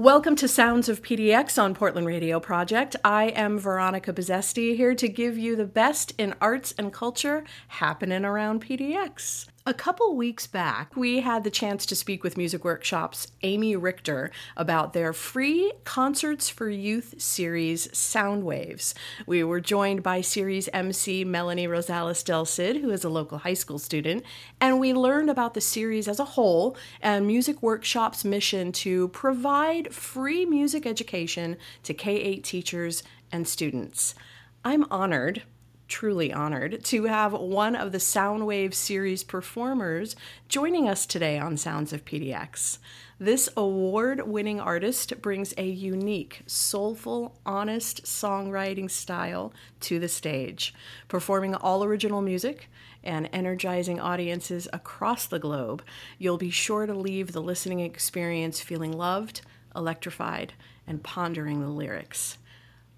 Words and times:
Welcome 0.00 0.34
to 0.36 0.48
Sounds 0.48 0.88
of 0.88 1.02
PDX 1.02 1.62
on 1.62 1.74
Portland 1.74 2.06
Radio 2.06 2.40
Project. 2.40 2.96
I 3.04 3.24
am 3.24 3.58
Veronica 3.58 4.14
Bezesti 4.14 4.74
here 4.74 4.94
to 4.94 5.06
give 5.06 5.36
you 5.36 5.56
the 5.56 5.66
best 5.66 6.14
in 6.16 6.34
arts 6.40 6.72
and 6.78 6.90
culture 6.90 7.44
happening 7.68 8.24
around 8.24 8.64
PDX. 8.64 9.48
A 9.70 9.74
couple 9.74 10.16
weeks 10.16 10.48
back, 10.48 10.96
we 10.96 11.20
had 11.20 11.44
the 11.44 11.48
chance 11.50 11.86
to 11.86 11.94
speak 11.94 12.24
with 12.24 12.36
Music 12.36 12.64
Workshop's 12.64 13.28
Amy 13.42 13.76
Richter 13.76 14.32
about 14.56 14.94
their 14.94 15.12
free 15.12 15.72
Concerts 15.84 16.48
for 16.48 16.68
Youth 16.68 17.22
series, 17.22 17.86
Soundwaves. 17.92 18.94
We 19.26 19.44
were 19.44 19.60
joined 19.60 20.02
by 20.02 20.22
series 20.22 20.68
MC 20.72 21.22
Melanie 21.24 21.68
Rosales 21.68 22.24
Del 22.24 22.46
Cid, 22.46 22.78
who 22.78 22.90
is 22.90 23.04
a 23.04 23.08
local 23.08 23.38
high 23.38 23.54
school 23.54 23.78
student, 23.78 24.24
and 24.60 24.80
we 24.80 24.92
learned 24.92 25.30
about 25.30 25.54
the 25.54 25.60
series 25.60 26.08
as 26.08 26.18
a 26.18 26.24
whole 26.24 26.76
and 27.00 27.24
Music 27.24 27.62
Workshop's 27.62 28.24
mission 28.24 28.72
to 28.72 29.06
provide 29.10 29.94
free 29.94 30.44
music 30.44 30.84
education 30.84 31.56
to 31.84 31.94
K 31.94 32.16
8 32.16 32.42
teachers 32.42 33.04
and 33.30 33.46
students. 33.46 34.16
I'm 34.64 34.84
honored 34.90 35.44
truly 35.90 36.32
honored 36.32 36.82
to 36.84 37.04
have 37.04 37.32
one 37.32 37.74
of 37.74 37.92
the 37.92 37.98
Soundwave 37.98 38.72
series 38.72 39.24
performers 39.24 40.16
joining 40.48 40.88
us 40.88 41.04
today 41.04 41.38
on 41.38 41.56
Sounds 41.56 41.92
of 41.92 42.04
PDX. 42.04 42.78
This 43.18 43.50
award 43.56 44.26
winning 44.26 44.60
artist 44.60 45.20
brings 45.20 45.52
a 45.58 45.66
unique, 45.66 46.42
soulful, 46.46 47.36
honest 47.44 48.04
songwriting 48.04 48.90
style 48.90 49.52
to 49.80 49.98
the 49.98 50.08
stage, 50.08 50.72
performing 51.08 51.54
all 51.54 51.84
original 51.84 52.22
music 52.22 52.70
and 53.02 53.28
energizing 53.32 53.98
audiences 53.98 54.68
across 54.72 55.26
the 55.26 55.40
globe. 55.40 55.82
You'll 56.18 56.38
be 56.38 56.50
sure 56.50 56.86
to 56.86 56.94
leave 56.94 57.32
the 57.32 57.42
listening 57.42 57.80
experience 57.80 58.60
feeling 58.60 58.96
loved, 58.96 59.42
electrified, 59.74 60.54
and 60.86 61.02
pondering 61.02 61.60
the 61.60 61.68
lyrics. 61.68 62.38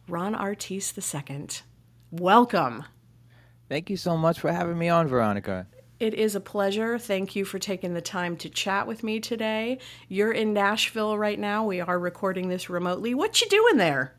Ron 0.07 0.35
Artis 0.35 0.93
II 0.97 1.47
Welcome. 2.13 2.85
Thank 3.71 3.89
you 3.89 3.97
so 3.97 4.19
much 4.19 4.39
for 4.39 4.53
having 4.53 4.79
me 4.79 4.91
on, 4.91 5.09
Veronica. 5.09 5.67
It 5.99 6.13
is 6.13 6.35
a 6.35 6.41
pleasure. 6.41 6.99
Thank 6.99 7.35
you 7.35 7.47
for 7.47 7.59
taking 7.59 7.95
the 7.95 8.03
time 8.03 8.37
to 8.39 8.51
chat 8.51 8.87
with 8.87 9.03
me 9.03 9.19
today. 9.19 9.79
You're 10.09 10.33
in 10.33 10.53
Nashville 10.53 11.17
right 11.17 11.39
now. 11.39 11.65
We 11.65 11.81
are 11.81 11.99
recording 11.99 12.49
this 12.49 12.69
remotely. 12.69 13.15
What 13.15 13.41
you 13.41 13.49
doing 13.49 13.79
there? 13.79 14.13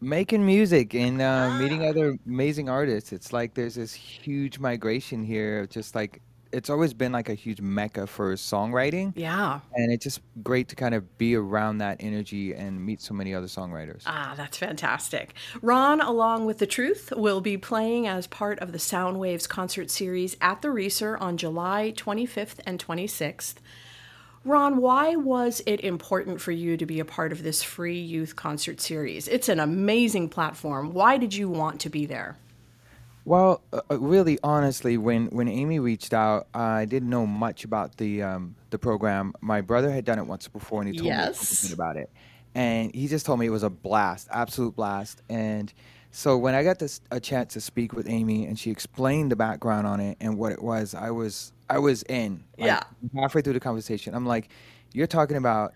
Making 0.00 0.46
music 0.46 0.94
and 0.94 1.20
uh, 1.20 1.50
meeting 1.58 1.84
other 1.84 2.16
amazing 2.26 2.70
artists. 2.70 3.12
It's 3.12 3.34
like 3.34 3.52
there's 3.52 3.74
this 3.74 3.92
huge 3.92 4.58
migration 4.58 5.22
here, 5.22 5.66
just 5.66 5.94
like 5.94 6.22
it's 6.54 6.70
always 6.70 6.94
been 6.94 7.12
like 7.12 7.28
a 7.28 7.34
huge 7.34 7.60
mecca 7.60 8.06
for 8.06 8.32
songwriting. 8.34 9.12
Yeah. 9.16 9.60
And 9.74 9.92
it's 9.92 10.04
just 10.04 10.20
great 10.42 10.68
to 10.68 10.76
kind 10.76 10.94
of 10.94 11.18
be 11.18 11.34
around 11.34 11.78
that 11.78 11.96
energy 12.00 12.54
and 12.54 12.84
meet 12.84 13.00
so 13.00 13.12
many 13.12 13.34
other 13.34 13.48
songwriters. 13.48 14.02
Ah, 14.06 14.34
that's 14.36 14.56
fantastic. 14.56 15.34
Ron, 15.60 16.00
along 16.00 16.46
with 16.46 16.58
The 16.58 16.66
Truth, 16.66 17.12
will 17.16 17.40
be 17.40 17.58
playing 17.58 18.06
as 18.06 18.26
part 18.26 18.58
of 18.60 18.72
the 18.72 18.78
Soundwaves 18.78 19.48
concert 19.48 19.90
series 19.90 20.36
at 20.40 20.62
the 20.62 20.68
Reser 20.68 21.20
on 21.20 21.36
July 21.36 21.92
25th 21.96 22.60
and 22.64 22.84
26th. 22.84 23.54
Ron, 24.44 24.76
why 24.76 25.16
was 25.16 25.62
it 25.66 25.80
important 25.80 26.40
for 26.40 26.52
you 26.52 26.76
to 26.76 26.84
be 26.84 27.00
a 27.00 27.04
part 27.04 27.32
of 27.32 27.42
this 27.42 27.62
free 27.62 27.98
youth 27.98 28.36
concert 28.36 28.78
series? 28.80 29.26
It's 29.26 29.48
an 29.48 29.58
amazing 29.58 30.28
platform. 30.28 30.92
Why 30.92 31.16
did 31.16 31.34
you 31.34 31.48
want 31.48 31.80
to 31.80 31.88
be 31.88 32.04
there? 32.04 32.36
Well, 33.24 33.62
uh, 33.72 33.80
uh, 33.90 33.98
really, 33.98 34.38
honestly, 34.42 34.98
when, 34.98 35.26
when 35.28 35.48
Amy 35.48 35.78
reached 35.78 36.12
out, 36.12 36.46
I 36.52 36.84
didn't 36.84 37.08
know 37.08 37.26
much 37.26 37.64
about 37.64 37.96
the 37.96 38.22
um, 38.22 38.54
the 38.70 38.78
program. 38.78 39.32
My 39.40 39.62
brother 39.62 39.90
had 39.90 40.04
done 40.04 40.18
it 40.18 40.26
once 40.26 40.46
before, 40.46 40.82
and 40.82 40.90
he 40.90 40.98
told 40.98 41.06
yes. 41.06 41.66
me 41.66 41.72
about 41.72 41.96
it. 41.96 42.10
And 42.54 42.94
he 42.94 43.08
just 43.08 43.24
told 43.26 43.40
me 43.40 43.46
it 43.46 43.50
was 43.50 43.62
a 43.62 43.70
blast, 43.70 44.28
absolute 44.30 44.76
blast. 44.76 45.22
And 45.28 45.72
so 46.10 46.36
when 46.36 46.54
I 46.54 46.62
got 46.62 46.78
this 46.78 47.00
a 47.10 47.18
chance 47.18 47.54
to 47.54 47.60
speak 47.60 47.94
with 47.94 48.08
Amy, 48.08 48.44
and 48.46 48.58
she 48.58 48.70
explained 48.70 49.32
the 49.32 49.36
background 49.36 49.86
on 49.86 50.00
it 50.00 50.18
and 50.20 50.36
what 50.36 50.52
it 50.52 50.62
was, 50.62 50.94
I 50.94 51.10
was 51.10 51.52
I 51.70 51.78
was 51.78 52.02
in. 52.04 52.44
Like, 52.58 52.66
yeah. 52.66 52.82
Halfway 53.16 53.40
through 53.40 53.54
the 53.54 53.60
conversation, 53.60 54.14
I'm 54.14 54.26
like, 54.26 54.50
"You're 54.92 55.06
talking 55.06 55.38
about 55.38 55.72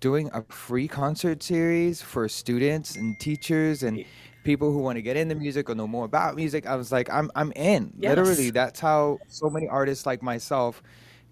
doing 0.00 0.30
a 0.32 0.42
free 0.44 0.88
concert 0.88 1.42
series 1.42 2.00
for 2.00 2.26
students 2.26 2.96
and 2.96 3.20
teachers 3.20 3.82
and." 3.82 4.02
People 4.46 4.72
who 4.72 4.78
want 4.78 4.96
to 4.96 5.02
get 5.02 5.16
into 5.16 5.34
music 5.34 5.68
or 5.68 5.74
know 5.74 5.88
more 5.88 6.04
about 6.04 6.36
music. 6.36 6.66
I 6.66 6.76
was 6.76 6.92
like, 6.92 7.10
I'm 7.10 7.30
I'm 7.34 7.52
in. 7.52 7.92
Yes. 7.98 8.16
Literally, 8.16 8.50
that's 8.50 8.80
how 8.80 9.18
so 9.28 9.50
many 9.50 9.68
artists 9.68 10.06
like 10.06 10.22
myself 10.22 10.82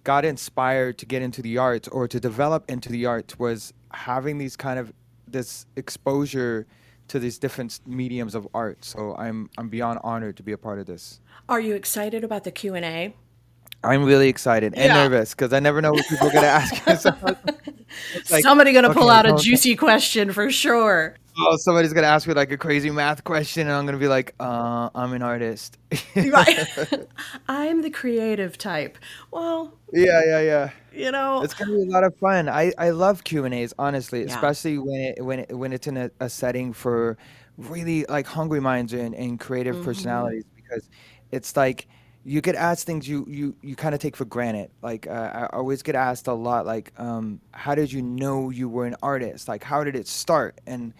got 0.03 0.25
inspired 0.25 0.99
to 0.99 1.07
get 1.07 1.23
into 1.23 1.41
the 1.41 1.57
arts 1.57 1.89
or 1.89 2.07
to 2.09 2.21
develop 2.21 2.71
into 2.71 2.91
the 2.91 3.07
arts 3.07 3.39
was 3.39 3.73
having 3.93 4.37
these 4.37 4.57
kind 4.57 4.79
of 4.79 4.93
this 5.27 5.65
exposure 5.77 6.67
to 7.09 7.19
these 7.19 7.39
different 7.39 7.81
mediums 7.87 8.35
of 8.35 8.47
art. 8.53 8.85
So 8.85 9.15
I'm 9.17 9.49
I'm 9.57 9.69
beyond 9.69 10.01
honored 10.03 10.37
to 10.39 10.43
be 10.43 10.53
a 10.53 10.59
part 10.59 10.79
of 10.79 10.87
this. 10.87 11.21
Are 11.49 11.61
you 11.61 11.75
excited 11.75 12.25
about 12.25 12.45
the 12.45 12.51
Q 12.51 12.75
and 12.75 12.85
A? 12.85 13.15
I'm 13.85 14.05
really 14.05 14.29
excited 14.29 14.75
and 14.75 14.87
yeah. 14.87 14.95
nervous 14.95 15.35
because 15.35 15.53
I 15.53 15.61
never 15.61 15.81
know 15.81 15.93
what 15.93 16.07
people 16.09 16.29
are 16.29 16.33
gonna 16.33 16.47
ask. 16.47 16.75
so, 17.01 17.15
like, 18.31 18.43
Somebody 18.43 18.73
gonna 18.73 18.89
okay, 18.91 18.99
pull 18.99 19.11
out 19.11 19.27
a 19.27 19.37
juicy 19.37 19.77
question 19.77 20.33
for 20.33 20.51
sure 20.51 21.17
oh, 21.39 21.57
somebody's 21.57 21.93
gonna 21.93 22.07
ask 22.07 22.27
me 22.27 22.35
like 22.35 22.51
a 22.53 22.57
crazy 22.57 22.91
math 22.91 23.25
question, 23.25 23.67
and 23.67 23.77
I'm 23.77 23.87
gonna 23.87 23.99
be 23.99 24.09
like, 24.09 24.35
uh, 24.41 24.91
I'm 24.95 25.13
an 25.13 25.23
artist. 25.23 25.79
I'm 27.49 27.83
the 27.83 27.91
creative 27.93 28.59
type. 28.59 28.99
Well, 29.31 29.75
yeah, 29.93 30.23
yeah, 30.25 30.41
yeah. 30.41 30.71
You 30.93 31.11
know, 31.11 31.43
it's 31.43 31.55
gonna 31.55 31.73
be 31.73 31.83
a 31.83 31.87
lot 31.87 32.05
of 32.05 32.17
fun. 32.17 32.49
I 32.49 32.73
I 32.79 32.91
love 32.91 33.25
Q 33.25 33.45
and 33.45 33.55
A's 33.55 33.75
honestly, 33.79 34.21
yeah. 34.21 34.35
especially 34.35 34.79
when 34.79 35.01
it 35.01 35.25
when 35.25 35.39
it 35.41 35.57
when 35.57 35.73
it's 35.73 35.87
in 35.87 35.97
a, 35.97 36.11
a, 36.21 36.29
setting 36.29 36.73
for 36.73 37.17
really 37.57 38.05
like 38.09 38.27
hungry 38.27 38.61
minds 38.61 38.93
and, 38.93 39.15
and 39.15 39.39
creative 39.39 39.77
mm-hmm. 39.77 39.85
personalities 39.85 40.45
because 40.57 40.89
it's 41.31 41.57
like 41.57 41.87
you 42.25 42.41
get 42.41 42.55
asked 42.55 42.87
things 42.87 43.07
you 43.07 43.27
you 43.29 43.55
you 43.61 43.77
kind 43.77 43.95
of 43.95 44.01
take 44.01 44.17
for 44.17 44.25
granted. 44.25 44.71
Like 44.83 45.07
uh, 45.07 45.31
I 45.51 45.57
always 45.57 45.83
get 45.83 45.95
asked 45.95 46.27
a 46.27 46.33
lot, 46.33 46.65
like, 46.65 46.93
um, 46.99 47.41
how 47.53 47.75
did 47.75 47.93
you 47.93 48.03
know 48.03 48.51
you 48.51 48.69
were 48.69 48.87
an 48.87 48.97
artist? 49.03 49.47
Like, 49.47 49.63
how 49.63 49.85
did 49.85 49.95
it 49.95 50.09
start? 50.09 50.61
And 50.67 50.95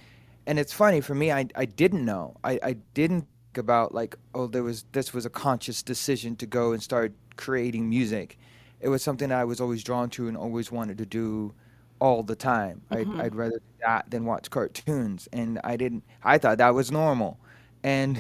and 0.47 0.59
it's 0.59 0.73
funny 0.73 1.01
for 1.01 1.15
me 1.15 1.33
i, 1.33 1.47
I 1.55 1.65
didn't 1.65 2.05
know. 2.05 2.37
I, 2.45 2.59
I 2.63 2.73
didn't 2.95 3.27
think 3.55 3.59
about 3.59 3.95
like 3.95 4.17
oh 4.35 4.47
there 4.47 4.63
was 4.63 4.85
this 4.93 5.13
was 5.15 5.27
a 5.27 5.31
conscious 5.31 5.83
decision 5.83 6.37
to 6.37 6.47
go 6.47 6.73
and 6.73 6.83
start 6.83 7.13
creating 7.37 7.89
music. 7.89 8.39
It 8.81 8.89
was 8.89 9.03
something 9.03 9.31
that 9.31 9.39
i 9.39 9.45
was 9.45 9.61
always 9.61 9.83
drawn 9.83 10.11
to 10.11 10.29
and 10.29 10.37
always 10.37 10.71
wanted 10.71 10.99
to 10.99 11.07
do 11.07 11.55
all 12.01 12.23
the 12.23 12.37
time. 12.37 12.83
Mm-hmm. 12.91 13.21
I'd, 13.21 13.27
I'd 13.27 13.35
rather 13.35 13.59
do 13.59 13.85
that 13.87 14.11
than 14.11 14.25
watch 14.25 14.51
cartoons. 14.51 15.29
And 15.33 15.61
i 15.65 15.77
didn't 15.77 16.05
i 16.23 16.39
thought 16.39 16.59
that 16.59 16.75
was 16.75 16.91
normal. 16.91 17.39
And 17.83 18.19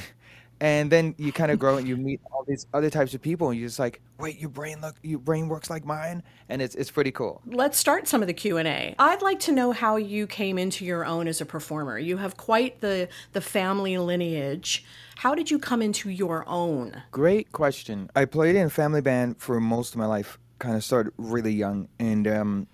and 0.64 0.90
then 0.90 1.14
you 1.18 1.30
kind 1.30 1.52
of 1.52 1.58
grow 1.64 1.76
and 1.76 1.86
you 1.86 1.96
meet 1.96 2.20
all 2.32 2.42
these 2.48 2.66
other 2.72 2.88
types 2.88 3.12
of 3.12 3.20
people 3.20 3.50
and 3.50 3.60
you're 3.60 3.68
just 3.68 3.78
like 3.78 4.00
wait 4.18 4.38
your 4.38 4.48
brain 4.48 4.80
look 4.80 4.96
your 5.02 5.18
brain 5.18 5.48
works 5.48 5.68
like 5.68 5.84
mine? 5.84 6.22
And 6.48 6.62
it's 6.62 6.74
it's 6.74 6.90
pretty 6.90 7.12
cool. 7.12 7.42
Let's 7.46 7.78
start 7.78 8.08
some 8.08 8.22
of 8.22 8.26
the 8.26 8.34
q&a 8.34 8.94
i'd 8.98 9.22
like 9.22 9.40
to 9.40 9.52
know 9.52 9.72
how 9.72 9.96
you 9.96 10.26
came 10.26 10.58
into 10.58 10.84
your 10.84 11.04
own 11.04 11.28
as 11.28 11.40
a 11.40 11.46
performer. 11.46 11.98
You 11.98 12.16
have 12.16 12.36
quite 12.36 12.80
the 12.80 13.08
the 13.32 13.40
family 13.42 13.98
lineage. 13.98 14.84
How 15.16 15.34
did 15.34 15.50
you 15.50 15.58
come 15.58 15.82
into 15.82 16.10
your 16.10 16.44
own? 16.48 17.02
Great 17.12 17.52
question. 17.52 18.10
I 18.16 18.24
played 18.24 18.56
in 18.56 18.66
a 18.66 18.70
family 18.70 19.00
band 19.00 19.36
for 19.38 19.60
most 19.60 19.94
of 19.94 19.98
my 19.98 20.06
life 20.06 20.38
kind 20.58 20.76
of 20.76 20.82
started 20.82 21.12
really 21.18 21.52
young 21.52 21.88
and 21.98 22.26
um, 22.26 22.66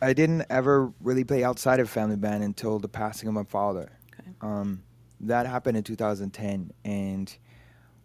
i 0.00 0.12
didn't 0.12 0.44
ever 0.48 0.92
really 1.00 1.24
play 1.24 1.42
outside 1.42 1.80
of 1.80 1.88
family 1.90 2.14
band 2.14 2.44
until 2.44 2.78
the 2.78 2.88
passing 2.88 3.26
of 3.28 3.34
my 3.34 3.42
father. 3.42 3.90
Okay. 4.12 4.30
um, 4.42 4.82
that 5.20 5.46
happened 5.46 5.76
in 5.76 5.82
2010 5.82 6.72
and 6.84 7.36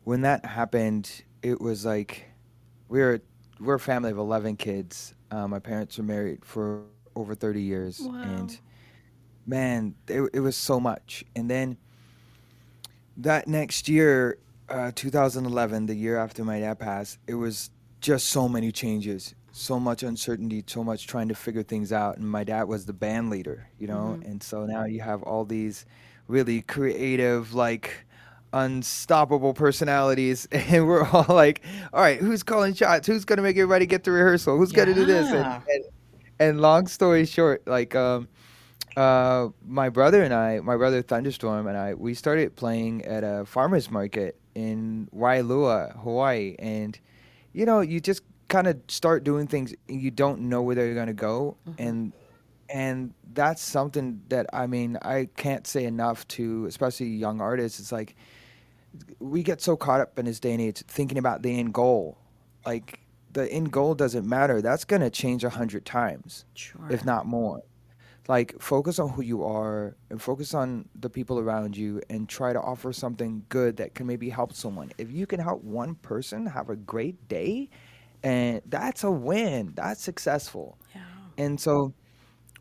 when 0.03 0.21
that 0.21 0.45
happened 0.45 1.23
it 1.41 1.59
was 1.59 1.85
like 1.85 2.25
we 2.87 2.99
were 2.99 3.21
we're 3.59 3.75
a 3.75 3.79
family 3.79 4.11
of 4.11 4.17
11 4.17 4.55
kids 4.57 5.13
uh, 5.31 5.47
my 5.47 5.59
parents 5.59 5.97
were 5.97 6.03
married 6.03 6.43
for 6.45 6.83
over 7.15 7.35
30 7.35 7.61
years 7.61 7.99
wow. 8.01 8.21
and 8.21 8.59
man 9.45 9.95
it, 10.07 10.29
it 10.33 10.39
was 10.39 10.55
so 10.55 10.79
much 10.79 11.25
and 11.35 11.49
then 11.49 11.77
that 13.17 13.47
next 13.47 13.89
year 13.89 14.37
uh, 14.69 14.91
2011 14.95 15.85
the 15.85 15.95
year 15.95 16.17
after 16.17 16.45
my 16.45 16.59
dad 16.59 16.79
passed 16.79 17.17
it 17.27 17.35
was 17.35 17.69
just 17.99 18.27
so 18.27 18.47
many 18.47 18.71
changes 18.71 19.35
so 19.51 19.77
much 19.77 20.01
uncertainty 20.01 20.63
so 20.65 20.81
much 20.81 21.07
trying 21.07 21.27
to 21.27 21.35
figure 21.35 21.61
things 21.61 21.91
out 21.91 22.17
and 22.17 22.29
my 22.29 22.43
dad 22.43 22.63
was 22.63 22.85
the 22.85 22.93
band 22.93 23.29
leader 23.29 23.67
you 23.77 23.87
know 23.87 24.15
mm-hmm. 24.17 24.31
and 24.31 24.41
so 24.41 24.65
now 24.65 24.85
you 24.85 25.01
have 25.01 25.21
all 25.23 25.43
these 25.43 25.85
really 26.31 26.61
creative, 26.61 27.53
like 27.53 28.05
unstoppable 28.53 29.53
personalities 29.53 30.47
and 30.51 30.85
we're 30.85 31.07
all 31.07 31.25
like 31.29 31.61
all 31.93 32.01
right 32.01 32.19
who's 32.19 32.43
calling 32.43 32.73
shots 32.73 33.07
who's 33.07 33.23
gonna 33.23 33.41
make 33.41 33.55
everybody 33.55 33.85
get 33.85 34.03
to 34.03 34.11
rehearsal 34.11 34.57
who's 34.57 34.71
yeah. 34.71 34.77
gonna 34.77 34.93
do 34.93 35.05
this 35.05 35.31
and, 35.31 35.63
and, 35.69 35.85
and, 36.39 36.61
long 36.61 36.85
story 36.85 37.25
short 37.25 37.65
like 37.65 37.95
um 37.95 38.27
uh 38.97 39.47
my 39.65 39.87
brother 39.87 40.21
and 40.21 40.33
i 40.33 40.59
my 40.59 40.75
brother 40.75 41.01
thunderstorm 41.01 41.65
and 41.65 41.77
i 41.77 41.93
we 41.93 42.13
started 42.13 42.53
playing 42.57 43.05
at 43.05 43.23
a 43.23 43.45
farmers 43.45 43.89
market 43.89 44.37
in 44.53 45.07
wailua 45.15 45.97
hawaii 46.01 46.55
and 46.59 46.99
you 47.53 47.65
know 47.65 47.79
you 47.79 48.01
just 48.01 48.21
kind 48.49 48.67
of 48.67 48.77
start 48.89 49.23
doing 49.23 49.47
things 49.47 49.73
and 49.87 50.01
you 50.01 50.11
don't 50.11 50.41
know 50.41 50.61
where 50.61 50.75
they're 50.75 50.93
gonna 50.93 51.13
go 51.13 51.55
mm-hmm. 51.65 51.81
and 51.81 52.11
and 52.71 53.13
that's 53.33 53.61
something 53.61 54.21
that 54.29 54.47
I 54.53 54.67
mean 54.67 54.97
I 55.01 55.27
can't 55.35 55.67
say 55.67 55.85
enough 55.85 56.27
to 56.29 56.65
especially 56.65 57.07
young 57.07 57.41
artists. 57.41 57.79
It's 57.79 57.91
like 57.91 58.15
we 59.19 59.43
get 59.43 59.61
so 59.61 59.75
caught 59.75 60.01
up 60.01 60.17
in 60.17 60.25
this 60.25 60.39
day 60.39 60.53
and 60.53 60.61
age 60.61 60.83
thinking 60.87 61.17
about 61.17 61.41
the 61.41 61.57
end 61.59 61.73
goal. 61.73 62.17
Like 62.65 62.99
the 63.33 63.51
end 63.51 63.71
goal 63.71 63.95
doesn't 63.95 64.27
matter. 64.27 64.61
That's 64.61 64.85
gonna 64.85 65.09
change 65.09 65.43
a 65.43 65.49
hundred 65.49 65.85
times, 65.85 66.45
sure. 66.53 66.87
if 66.89 67.05
not 67.05 67.25
more. 67.25 67.61
Like 68.27 68.55
focus 68.61 68.99
on 68.99 69.09
who 69.09 69.21
you 69.23 69.43
are 69.43 69.95
and 70.09 70.21
focus 70.21 70.53
on 70.53 70.87
the 70.95 71.09
people 71.09 71.39
around 71.39 71.75
you 71.75 72.01
and 72.09 72.29
try 72.29 72.53
to 72.53 72.61
offer 72.61 72.93
something 72.93 73.43
good 73.49 73.77
that 73.77 73.95
can 73.95 74.07
maybe 74.07 74.29
help 74.29 74.53
someone. 74.53 74.91
If 74.97 75.11
you 75.11 75.25
can 75.25 75.39
help 75.39 75.63
one 75.63 75.95
person 75.95 76.45
have 76.45 76.69
a 76.69 76.75
great 76.75 77.27
day, 77.27 77.69
and 78.23 78.61
that's 78.67 79.03
a 79.03 79.11
win. 79.11 79.73
That's 79.75 80.01
successful. 80.01 80.77
Yeah. 80.93 81.01
And 81.37 81.59
so 81.59 81.93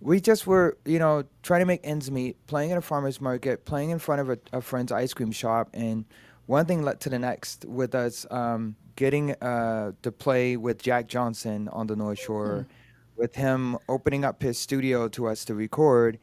we 0.00 0.20
just 0.20 0.46
were, 0.46 0.78
you 0.84 0.98
know, 0.98 1.24
trying 1.42 1.60
to 1.60 1.66
make 1.66 1.80
ends 1.84 2.10
meet, 2.10 2.46
playing 2.46 2.72
at 2.72 2.78
a 2.78 2.80
farmer's 2.80 3.20
market, 3.20 3.64
playing 3.64 3.90
in 3.90 3.98
front 3.98 4.20
of 4.20 4.30
a, 4.30 4.38
a 4.52 4.60
friend's 4.60 4.90
ice 4.90 5.12
cream 5.12 5.30
shop, 5.30 5.68
and 5.74 6.06
one 6.46 6.66
thing 6.66 6.82
led 6.82 7.00
to 7.00 7.10
the 7.10 7.18
next 7.18 7.64
with 7.66 7.94
us 7.94 8.26
um, 8.30 8.76
getting 8.96 9.32
uh, 9.42 9.92
to 10.02 10.10
play 10.10 10.56
with 10.56 10.82
Jack 10.82 11.06
Johnson 11.06 11.68
on 11.68 11.86
the 11.86 11.96
North 11.96 12.18
Shore, 12.18 12.66
mm. 12.66 12.74
with 13.16 13.34
him 13.34 13.76
opening 13.88 14.24
up 14.24 14.42
his 14.42 14.58
studio 14.58 15.06
to 15.08 15.28
us 15.28 15.44
to 15.44 15.54
record, 15.54 16.18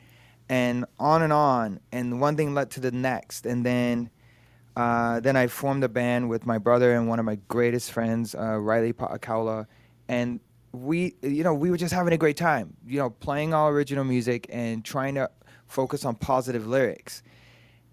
and 0.50 0.86
on 1.00 1.22
and 1.22 1.32
on. 1.32 1.80
And 1.92 2.20
one 2.20 2.36
thing 2.36 2.54
led 2.54 2.72
to 2.72 2.80
the 2.80 2.92
next, 2.92 3.46
and 3.46 3.66
then. 3.66 4.10
Uh, 4.76 5.20
then 5.20 5.36
I 5.36 5.48
formed 5.48 5.84
a 5.84 5.90
band 5.90 6.30
with 6.30 6.46
my 6.46 6.60
brother 6.60 6.94
and 6.94 7.08
one 7.08 7.18
of 7.18 7.26
my 7.26 7.40
greatest 7.48 7.92
friends, 7.92 8.36
uh, 8.36 8.60
Riley 8.60 8.94
Paakaula, 8.94 9.66
and 10.08 10.40
we 10.72 11.16
you 11.22 11.44
know 11.44 11.54
we 11.54 11.72
were 11.72 11.78
just 11.78 11.94
having 11.94 12.14
a 12.14 12.18
great 12.18 12.38
time 12.38 12.76
you 12.86 13.00
know 13.00 13.10
playing 13.10 13.54
all 13.54 13.70
original 13.70 14.04
music 14.04 14.46
and 14.50 14.84
trying 14.84 15.16
to 15.16 15.30
focus 15.68 16.06
on 16.06 16.16
positive 16.16 16.66
lyrics. 16.68 17.24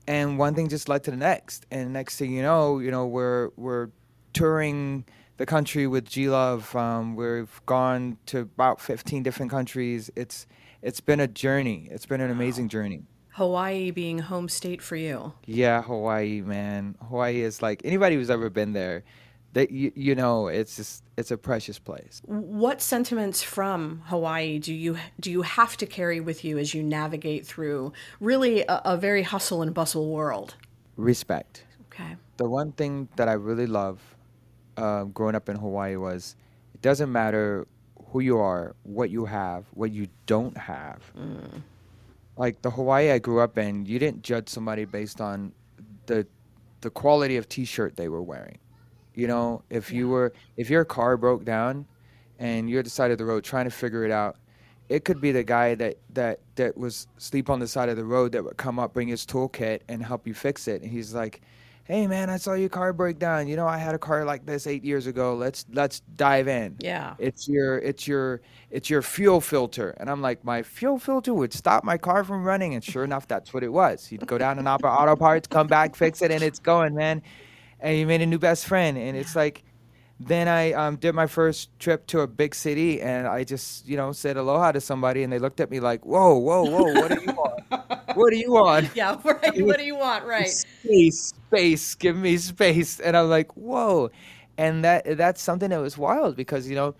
And 0.06 0.38
one 0.38 0.54
thing 0.54 0.68
just 0.68 0.88
led 0.88 1.02
to 1.04 1.10
the 1.10 1.16
next. 1.16 1.66
And 1.70 1.92
next 1.92 2.18
thing 2.18 2.32
you 2.32 2.42
know 2.42 2.78
you 2.78 2.90
know 2.90 3.06
we're 3.06 3.50
we're 3.56 3.88
touring 4.32 5.04
the 5.36 5.46
country 5.46 5.86
with 5.86 6.08
G 6.08 6.28
Love. 6.28 6.74
Um, 6.76 7.16
we've 7.16 7.60
gone 7.66 8.18
to 8.26 8.40
about 8.40 8.80
15 8.80 9.22
different 9.22 9.50
countries. 9.50 10.10
It's 10.16 10.46
it's 10.82 11.00
been 11.00 11.20
a 11.20 11.28
journey. 11.28 11.88
It's 11.90 12.06
been 12.06 12.20
an 12.20 12.30
amazing 12.30 12.68
journey. 12.68 13.04
Hawaii 13.30 13.90
being 13.90 14.20
home 14.20 14.48
state 14.48 14.80
for 14.80 14.96
you. 14.96 15.32
Yeah 15.46 15.82
Hawaii 15.82 16.40
man. 16.40 16.96
Hawaii 17.08 17.40
is 17.40 17.62
like 17.62 17.80
anybody 17.84 18.14
who's 18.14 18.30
ever 18.30 18.48
been 18.50 18.74
there 18.74 19.02
that 19.54 19.70
you, 19.70 19.92
you 19.94 20.14
know 20.14 20.48
it's 20.48 20.76
just 20.76 21.02
it's 21.16 21.30
a 21.30 21.38
precious 21.38 21.78
place. 21.78 22.20
What 22.26 22.82
sentiments 22.82 23.42
from 23.42 24.02
hawaii 24.06 24.58
do 24.58 24.74
you 24.74 24.98
do 25.18 25.30
you 25.30 25.42
have 25.42 25.76
to 25.78 25.86
carry 25.86 26.20
with 26.20 26.44
you 26.44 26.58
as 26.58 26.74
you 26.74 26.82
navigate 26.82 27.46
through 27.46 27.92
really 28.20 28.62
a, 28.62 28.82
a 28.84 28.96
very 28.96 29.22
hustle 29.22 29.62
and 29.62 29.72
bustle 29.72 30.10
world? 30.10 30.56
Respect. 30.96 31.64
Okay. 31.86 32.16
The 32.36 32.48
one 32.48 32.72
thing 32.72 33.08
that 33.16 33.28
i 33.28 33.32
really 33.32 33.66
love 33.66 34.00
uh, 34.76 35.04
growing 35.04 35.36
up 35.36 35.48
in 35.48 35.56
hawaii 35.56 35.96
was 35.96 36.34
it 36.74 36.82
doesn't 36.82 37.10
matter 37.10 37.66
who 38.08 38.20
you 38.20 38.38
are 38.38 38.74
what 38.82 39.10
you 39.10 39.24
have 39.24 39.64
what 39.72 39.92
you 39.92 40.08
don't 40.26 40.56
have. 40.56 41.00
Mm. 41.16 41.62
like 42.36 42.60
the 42.62 42.70
hawaii 42.70 43.12
i 43.12 43.18
grew 43.20 43.40
up 43.40 43.56
in 43.56 43.86
you 43.86 44.00
didn't 44.00 44.22
judge 44.22 44.48
somebody 44.48 44.84
based 44.84 45.20
on 45.20 45.52
the 46.06 46.26
the 46.80 46.90
quality 46.90 47.36
of 47.36 47.48
t-shirt 47.48 47.96
they 47.96 48.08
were 48.08 48.22
wearing 48.22 48.58
you 49.14 49.26
know, 49.26 49.62
if 49.70 49.92
you 49.92 50.08
were 50.08 50.32
if 50.56 50.70
your 50.70 50.84
car 50.84 51.16
broke 51.16 51.44
down 51.44 51.86
and 52.38 52.68
you're 52.68 52.80
at 52.80 52.84
the 52.84 52.90
side 52.90 53.10
of 53.10 53.18
the 53.18 53.24
road 53.24 53.44
trying 53.44 53.64
to 53.64 53.70
figure 53.70 54.04
it 54.04 54.10
out, 54.10 54.36
it 54.88 55.04
could 55.04 55.20
be 55.20 55.32
the 55.32 55.44
guy 55.44 55.74
that 55.74 55.96
that 56.10 56.40
that 56.56 56.76
was 56.76 57.06
sleep 57.18 57.48
on 57.48 57.58
the 57.58 57.68
side 57.68 57.88
of 57.88 57.96
the 57.96 58.04
road 58.04 58.32
that 58.32 58.44
would 58.44 58.56
come 58.56 58.78
up, 58.78 58.92
bring 58.92 59.08
his 59.08 59.24
toolkit, 59.24 59.80
and 59.88 60.04
help 60.04 60.26
you 60.26 60.34
fix 60.34 60.68
it. 60.68 60.82
And 60.82 60.90
he's 60.90 61.14
like, 61.14 61.40
"Hey, 61.84 62.06
man, 62.06 62.28
I 62.28 62.36
saw 62.36 62.52
your 62.52 62.68
car 62.68 62.92
break 62.92 63.18
down. 63.18 63.48
You 63.48 63.56
know, 63.56 63.66
I 63.66 63.78
had 63.78 63.94
a 63.94 63.98
car 63.98 64.24
like 64.24 64.44
this 64.44 64.66
eight 64.66 64.84
years 64.84 65.06
ago. 65.06 65.34
Let's 65.34 65.64
let's 65.72 66.00
dive 66.16 66.48
in. 66.48 66.76
Yeah, 66.80 67.14
it's 67.18 67.48
your 67.48 67.78
it's 67.78 68.06
your 68.06 68.42
it's 68.70 68.90
your 68.90 69.00
fuel 69.00 69.40
filter." 69.40 69.94
And 69.98 70.10
I'm 70.10 70.20
like, 70.20 70.44
"My 70.44 70.62
fuel 70.62 70.98
filter 70.98 71.32
would 71.32 71.52
stop 71.54 71.82
my 71.82 71.96
car 71.96 72.22
from 72.24 72.44
running." 72.44 72.74
And 72.74 72.84
sure 72.84 73.04
enough, 73.04 73.26
that's 73.26 73.54
what 73.54 73.62
it 73.62 73.72
was. 73.72 74.06
He'd 74.06 74.26
go 74.26 74.36
down 74.38 74.56
to 74.56 74.62
Napa 74.62 74.86
Auto 74.86 75.16
Parts, 75.16 75.46
come 75.46 75.66
back, 75.66 75.96
fix 75.96 76.20
it, 76.20 76.30
and 76.30 76.42
it's 76.42 76.58
going, 76.58 76.94
man 76.94 77.22
and 77.84 77.98
you 77.98 78.06
made 78.06 78.22
a 78.22 78.26
new 78.26 78.38
best 78.38 78.66
friend. 78.66 78.96
And 78.96 79.16
it's 79.16 79.36
like, 79.36 79.62
then 80.18 80.48
I 80.48 80.72
um, 80.72 80.96
did 80.96 81.14
my 81.14 81.26
first 81.26 81.78
trip 81.78 82.06
to 82.08 82.20
a 82.20 82.26
big 82.26 82.54
city, 82.54 83.02
and 83.02 83.26
I 83.26 83.44
just, 83.44 83.86
you 83.86 83.96
know, 83.96 84.12
said 84.12 84.36
aloha 84.36 84.72
to 84.72 84.80
somebody, 84.80 85.22
and 85.22 85.32
they 85.32 85.38
looked 85.38 85.60
at 85.60 85.70
me 85.70 85.80
like, 85.80 86.06
"Whoa, 86.06 86.38
whoa, 86.38 86.64
whoa! 86.64 86.92
What 86.94 87.10
do 87.10 87.20
you 87.20 87.32
want? 87.36 88.16
what 88.16 88.30
do 88.30 88.38
you 88.38 88.52
want? 88.52 88.94
Yeah, 88.94 89.20
right. 89.24 89.64
What 89.64 89.76
do 89.76 89.84
you 89.84 89.96
want? 89.96 90.24
Right? 90.24 90.48
Space, 90.48 91.34
space. 91.48 91.94
Give 91.96 92.16
me 92.16 92.36
space." 92.36 93.00
And 93.00 93.16
I'm 93.16 93.28
like, 93.28 93.54
"Whoa!" 93.56 94.10
And 94.56 94.84
that 94.84 95.18
that's 95.18 95.42
something 95.42 95.70
that 95.70 95.80
was 95.80 95.98
wild 95.98 96.36
because 96.36 96.70
you 96.70 96.76
know, 96.76 96.94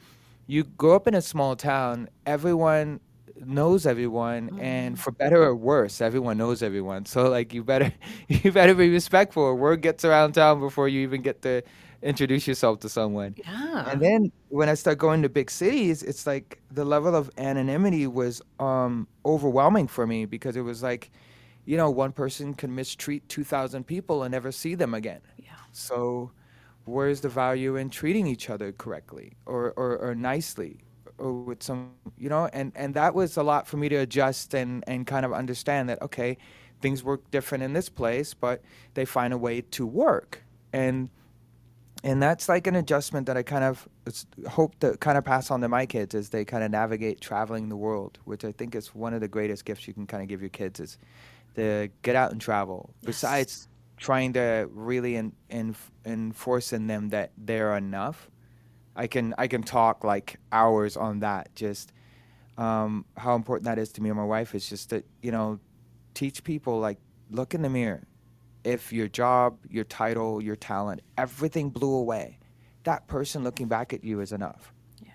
you 0.49 0.65
grow 0.65 0.97
up 0.97 1.07
in 1.07 1.15
a 1.15 1.23
small 1.23 1.55
town. 1.55 2.09
Everyone 2.27 2.99
knows 3.41 3.87
everyone 3.87 4.51
mm. 4.51 4.61
and 4.61 4.99
for 4.99 5.11
better 5.11 5.43
or 5.43 5.55
worse 5.55 6.01
everyone 6.01 6.39
knows 6.39 6.63
everyone. 6.63 7.05
So 7.07 7.29
like 7.29 7.53
you 7.53 7.65
better 7.65 7.93
you 8.29 8.53
better 8.53 8.75
be 8.75 8.91
respectful. 8.91 9.55
Word 9.57 9.83
gets 9.83 10.05
around 10.05 10.33
town 10.33 10.61
before 10.61 10.89
you 10.89 11.01
even 11.01 11.23
get 11.23 11.43
to 11.43 11.63
introduce 12.03 12.47
yourself 12.47 12.81
to 12.81 12.89
someone. 12.89 13.35
Yeah. 13.39 13.91
and 13.91 14.01
then 14.01 14.31
when 14.51 14.69
i 14.69 14.75
start 14.75 14.99
going 14.99 15.23
to 15.23 15.29
big 15.29 15.51
cities 15.51 16.03
it's 16.03 16.27
like 16.27 16.61
the 16.71 16.85
level 16.85 17.15
of 17.15 17.31
anonymity 17.39 18.07
was 18.07 18.43
um 18.61 19.09
overwhelming 19.25 19.89
for 19.89 20.07
me 20.07 20.27
because 20.27 20.55
it 20.55 20.61
was 20.61 20.83
like 20.83 21.11
you 21.65 21.77
know 21.77 21.91
one 21.91 22.13
person 22.13 22.53
can 22.55 22.75
mistreat 22.75 23.27
2000 23.29 23.85
people 23.85 24.23
and 24.23 24.33
never 24.33 24.53
see 24.53 24.75
them 24.75 24.95
again. 24.95 25.21
Yeah. 25.39 25.53
So 25.73 26.31
where's 26.85 27.21
the 27.21 27.29
value 27.29 27.77
in 27.77 27.91
treating 27.91 28.27
each 28.27 28.51
other 28.51 28.73
correctly 28.73 29.33
or, 29.47 29.73
or, 29.73 29.97
or 29.97 30.15
nicely 30.15 30.84
or 31.19 31.33
with 31.33 31.63
some 31.63 31.93
you 32.19 32.29
know 32.29 32.49
and 32.53 32.73
and 32.75 32.95
that 32.95 33.15
was 33.15 33.37
a 33.37 33.43
lot 33.43 33.67
for 33.67 33.77
me 33.77 33.89
to 33.89 33.97
adjust 33.97 34.55
and 34.55 34.83
and 34.87 35.07
kind 35.07 35.25
of 35.25 35.33
understand 35.33 35.89
that 35.89 36.01
okay 36.03 36.37
things 36.81 37.03
work 37.03 37.31
different 37.31 37.63
in 37.63 37.73
this 37.73 37.89
place 37.89 38.35
but 38.35 38.63
they 38.95 39.05
find 39.05 39.33
a 39.33 39.39
way 39.39 39.61
to 39.61 39.87
work 39.87 40.43
and 40.73 41.09
and 42.05 42.23
that's 42.23 42.51
like 42.51 42.67
an 42.67 42.77
adjustment 42.77 43.27
that 43.27 43.37
I 43.39 43.43
kind 43.43 43.65
of 43.65 43.89
hope 44.47 44.79
to 44.81 44.95
kind 44.99 45.17
of 45.17 45.25
pass 45.25 45.51
on 45.51 45.63
to 45.63 45.69
my 45.69 45.87
kids 45.87 46.15
as 46.15 46.29
they 46.29 46.45
kind 46.45 46.63
of 46.63 46.71
navigate 46.71 47.23
traveling 47.23 47.71
the 47.71 47.77
world, 47.77 48.19
which 48.25 48.45
I 48.45 48.53
think 48.53 48.75
is 48.75 48.95
one 48.95 49.15
of 49.15 49.23
the 49.23 49.29
greatest 49.29 49.65
gifts 49.65 49.89
you 49.89 49.95
can 49.95 50.07
kind 50.07 50.23
of 50.23 50.29
give 50.29 50.43
your 50.43 50.51
kids 50.51 50.81
is 50.81 50.99
to 51.57 51.89
get 52.03 52.15
out 52.15 52.31
and 52.31 52.39
travel. 52.39 52.91
Yes. 53.01 53.07
Besides 53.07 53.69
trying 53.97 54.35
to 54.35 54.69
really 54.75 55.17
in, 55.17 55.33
in, 55.49 55.75
enforce 56.05 56.75
in 56.75 56.89
them 56.89 57.09
that 57.09 57.33
they're 57.39 57.75
enough, 57.75 58.29
I 58.97 59.07
can 59.07 59.35
I 59.39 59.47
can 59.47 59.63
talk 59.63 60.05
like 60.05 60.39
hours 60.53 60.97
on 60.97 61.21
that. 61.21 61.55
Just 61.55 61.93
um, 62.57 63.05
how 63.17 63.35
important 63.35 63.65
that 63.65 63.79
is 63.79 63.91
to 63.93 64.03
me 64.03 64.11
and 64.11 64.19
my 64.19 64.25
wife 64.25 64.55
is 64.55 64.69
just 64.69 64.91
that 64.91 65.05
you 65.23 65.33
know 65.33 65.59
teach 66.15 66.45
people 66.45 66.79
like 66.79 66.99
look 67.31 67.55
in 67.55 67.63
the 67.63 67.71
mirror. 67.71 68.07
If 68.63 68.93
your 68.93 69.09
job, 69.09 69.59
your 69.69 69.85
title, 69.85 70.43
your 70.43 70.57
talent, 70.57 71.03
everything 71.19 71.69
blew 71.69 71.95
away, 71.95 72.39
that 72.85 73.07
person 73.09 73.45
looking 73.45 73.69
back 73.69 73.93
at 73.93 74.05
you 74.05 74.21
is 74.21 74.33
enough. 74.33 74.73
Yeah. 75.03 75.11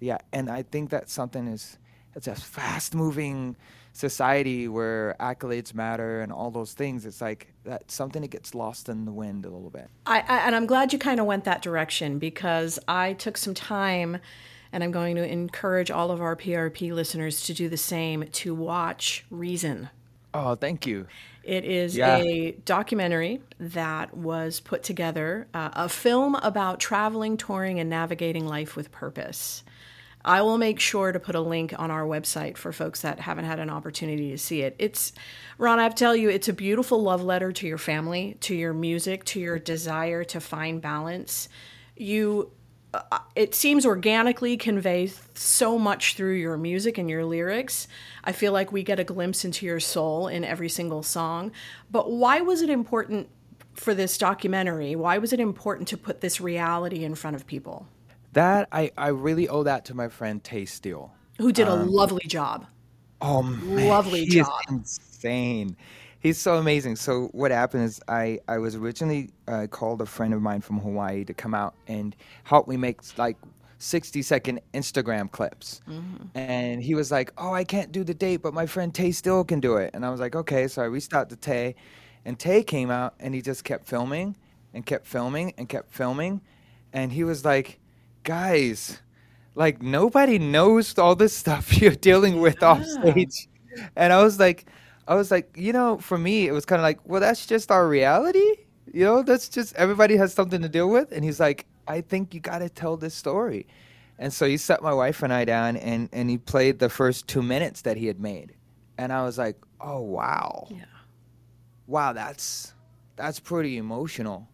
Yeah, 0.00 0.18
and 0.32 0.50
I 0.50 0.62
think 0.62 0.90
that 0.90 1.08
something 1.08 1.46
is 1.46 1.78
it's 2.14 2.26
a 2.26 2.34
fast 2.34 2.94
moving 2.94 3.56
society 3.96 4.68
where 4.68 5.16
accolades 5.18 5.74
matter 5.74 6.20
and 6.20 6.30
all 6.30 6.50
those 6.50 6.74
things, 6.74 7.06
it's 7.06 7.20
like 7.20 7.52
that's 7.64 7.94
something 7.94 8.22
that 8.22 8.30
gets 8.30 8.54
lost 8.54 8.88
in 8.88 9.06
the 9.06 9.12
wind 9.12 9.44
a 9.44 9.50
little 9.50 9.70
bit. 9.70 9.88
I, 10.04 10.20
I 10.20 10.38
and 10.46 10.54
I'm 10.54 10.66
glad 10.66 10.92
you 10.92 10.98
kind 10.98 11.18
of 11.18 11.26
went 11.26 11.44
that 11.44 11.62
direction 11.62 12.18
because 12.18 12.78
I 12.86 13.14
took 13.14 13.36
some 13.36 13.54
time 13.54 14.18
and 14.72 14.84
I'm 14.84 14.90
going 14.90 15.16
to 15.16 15.26
encourage 15.26 15.90
all 15.90 16.10
of 16.10 16.20
our 16.20 16.36
PRP 16.36 16.92
listeners 16.92 17.42
to 17.46 17.54
do 17.54 17.68
the 17.68 17.76
same 17.76 18.24
to 18.32 18.54
watch 18.54 19.24
Reason. 19.30 19.88
Oh, 20.34 20.54
thank 20.54 20.86
you. 20.86 21.06
It 21.42 21.64
is 21.64 21.96
yeah. 21.96 22.18
a 22.18 22.52
documentary 22.64 23.40
that 23.58 24.14
was 24.14 24.60
put 24.60 24.82
together, 24.82 25.46
uh, 25.54 25.70
a 25.72 25.88
film 25.88 26.34
about 26.34 26.80
traveling, 26.80 27.36
touring, 27.36 27.80
and 27.80 27.88
navigating 27.88 28.46
life 28.46 28.76
with 28.76 28.90
purpose. 28.90 29.62
I 30.26 30.42
will 30.42 30.58
make 30.58 30.80
sure 30.80 31.12
to 31.12 31.20
put 31.20 31.36
a 31.36 31.40
link 31.40 31.72
on 31.78 31.92
our 31.92 32.02
website 32.02 32.56
for 32.56 32.72
folks 32.72 33.02
that 33.02 33.20
haven't 33.20 33.44
had 33.44 33.60
an 33.60 33.70
opportunity 33.70 34.32
to 34.32 34.38
see 34.38 34.62
it. 34.62 34.74
It's, 34.76 35.12
Ron, 35.56 35.78
I 35.78 35.84
have 35.84 35.94
to 35.94 35.98
tell 36.04 36.16
you, 36.16 36.28
it's 36.28 36.48
a 36.48 36.52
beautiful 36.52 37.00
love 37.00 37.22
letter 37.22 37.52
to 37.52 37.66
your 37.66 37.78
family, 37.78 38.36
to 38.40 38.54
your 38.54 38.72
music, 38.72 39.24
to 39.26 39.40
your 39.40 39.60
desire 39.60 40.24
to 40.24 40.40
find 40.40 40.82
balance. 40.82 41.48
You, 41.96 42.50
uh, 42.92 43.20
it 43.36 43.54
seems 43.54 43.86
organically 43.86 44.56
convey 44.56 45.12
so 45.34 45.78
much 45.78 46.16
through 46.16 46.34
your 46.34 46.56
music 46.56 46.98
and 46.98 47.08
your 47.08 47.24
lyrics. 47.24 47.86
I 48.24 48.32
feel 48.32 48.52
like 48.52 48.72
we 48.72 48.82
get 48.82 48.98
a 48.98 49.04
glimpse 49.04 49.44
into 49.44 49.64
your 49.64 49.78
soul 49.78 50.26
in 50.26 50.44
every 50.44 50.68
single 50.68 51.04
song. 51.04 51.52
But 51.88 52.10
why 52.10 52.40
was 52.40 52.62
it 52.62 52.70
important 52.70 53.28
for 53.74 53.94
this 53.94 54.18
documentary? 54.18 54.96
Why 54.96 55.18
was 55.18 55.32
it 55.32 55.38
important 55.38 55.86
to 55.88 55.96
put 55.96 56.20
this 56.20 56.40
reality 56.40 57.04
in 57.04 57.14
front 57.14 57.36
of 57.36 57.46
people? 57.46 57.86
That 58.36 58.68
I, 58.70 58.90
I 58.98 59.08
really 59.08 59.48
owe 59.48 59.62
that 59.62 59.86
to 59.86 59.94
my 59.94 60.08
friend 60.08 60.44
Tay 60.44 60.66
Steele. 60.66 61.10
Who 61.38 61.52
did 61.52 61.68
a 61.68 61.72
um, 61.72 61.88
lovely 61.88 62.26
job. 62.26 62.66
Oh 63.22 63.42
man, 63.42 63.88
lovely 63.88 64.26
he 64.26 64.40
job. 64.40 64.52
Is 64.68 64.74
insane. 64.74 65.74
He's 66.20 66.36
so 66.36 66.56
amazing. 66.56 66.96
So 66.96 67.28
what 67.32 67.50
happened 67.50 67.84
is 67.84 67.98
I 68.08 68.40
I 68.46 68.58
was 68.58 68.74
originally 68.74 69.30
uh, 69.48 69.68
called 69.70 70.02
a 70.02 70.06
friend 70.06 70.34
of 70.34 70.42
mine 70.42 70.60
from 70.60 70.80
Hawaii 70.80 71.24
to 71.24 71.32
come 71.32 71.54
out 71.54 71.76
and 71.86 72.14
help 72.44 72.68
me 72.68 72.76
make 72.76 73.00
like 73.16 73.38
60 73.78 74.20
second 74.20 74.60
Instagram 74.74 75.30
clips. 75.30 75.80
Mm-hmm. 75.88 76.26
And 76.34 76.82
he 76.82 76.94
was 76.94 77.10
like, 77.10 77.32
Oh, 77.38 77.54
I 77.54 77.64
can't 77.64 77.90
do 77.90 78.04
the 78.04 78.12
date, 78.12 78.42
but 78.42 78.52
my 78.52 78.66
friend 78.66 78.94
Tay 78.94 79.12
Steele 79.12 79.44
can 79.44 79.60
do 79.60 79.76
it. 79.76 79.92
And 79.94 80.04
I 80.04 80.10
was 80.10 80.20
like, 80.20 80.36
Okay. 80.36 80.68
So 80.68 80.82
I 80.82 80.84
reached 80.84 81.14
out 81.14 81.30
to 81.30 81.36
Tay, 81.36 81.74
and 82.26 82.38
Tay 82.38 82.62
came 82.62 82.90
out 82.90 83.14
and 83.18 83.34
he 83.34 83.40
just 83.40 83.64
kept 83.64 83.88
filming 83.88 84.36
and 84.74 84.84
kept 84.84 85.06
filming 85.06 85.54
and 85.56 85.70
kept 85.70 85.90
filming. 85.90 86.42
And 86.92 87.10
he 87.10 87.24
was 87.24 87.42
like, 87.42 87.80
Guys, 88.26 89.00
like 89.54 89.80
nobody 89.80 90.36
knows 90.36 90.98
all 90.98 91.14
this 91.14 91.32
stuff 91.32 91.76
you're 91.80 91.92
dealing 91.92 92.40
with 92.40 92.56
yeah. 92.60 92.68
off 92.68 92.84
stage. 92.84 93.48
And 93.94 94.12
I 94.12 94.20
was 94.20 94.40
like, 94.40 94.66
I 95.06 95.14
was 95.14 95.30
like, 95.30 95.54
you 95.56 95.72
know, 95.72 95.98
for 95.98 96.18
me, 96.18 96.48
it 96.48 96.52
was 96.52 96.64
kind 96.64 96.80
of 96.80 96.82
like, 96.82 96.98
well, 97.04 97.20
that's 97.20 97.46
just 97.46 97.70
our 97.70 97.86
reality. 97.86 98.56
You 98.92 99.04
know, 99.04 99.22
that's 99.22 99.48
just 99.48 99.76
everybody 99.76 100.16
has 100.16 100.34
something 100.34 100.60
to 100.60 100.68
deal 100.68 100.90
with. 100.90 101.12
And 101.12 101.24
he's 101.24 101.38
like, 101.38 101.66
I 101.86 102.00
think 102.00 102.34
you 102.34 102.40
got 102.40 102.58
to 102.58 102.68
tell 102.68 102.96
this 102.96 103.14
story. 103.14 103.68
And 104.18 104.32
so 104.32 104.44
he 104.44 104.56
set 104.56 104.82
my 104.82 104.92
wife 104.92 105.22
and 105.22 105.32
I 105.32 105.44
down 105.44 105.76
and, 105.76 106.08
and 106.12 106.28
he 106.28 106.36
played 106.38 106.80
the 106.80 106.88
first 106.88 107.28
two 107.28 107.42
minutes 107.42 107.82
that 107.82 107.96
he 107.96 108.06
had 108.06 108.18
made. 108.18 108.54
And 108.98 109.12
I 109.12 109.22
was 109.22 109.38
like, 109.38 109.56
oh, 109.80 110.00
wow. 110.00 110.66
Yeah. 110.68 110.84
Wow, 111.86 112.12
that's, 112.12 112.74
that's 113.14 113.38
pretty 113.38 113.76
emotional. 113.76 114.48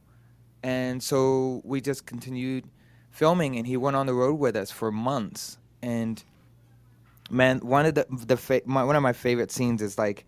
And 0.62 1.02
so 1.02 1.62
we 1.64 1.80
just 1.80 2.04
continued 2.04 2.68
filming 3.12 3.56
and 3.56 3.66
he 3.66 3.76
went 3.76 3.94
on 3.94 4.06
the 4.06 4.14
road 4.14 4.34
with 4.34 4.56
us 4.56 4.70
for 4.72 4.90
months. 4.90 5.58
And 5.82 6.22
man, 7.30 7.60
one 7.60 7.86
of 7.86 7.94
the, 7.94 8.06
the 8.10 8.36
fa- 8.36 8.62
my, 8.64 8.82
one 8.82 8.96
of 8.96 9.02
my 9.02 9.12
favorite 9.12 9.52
scenes 9.52 9.80
is 9.80 9.96
like 9.96 10.24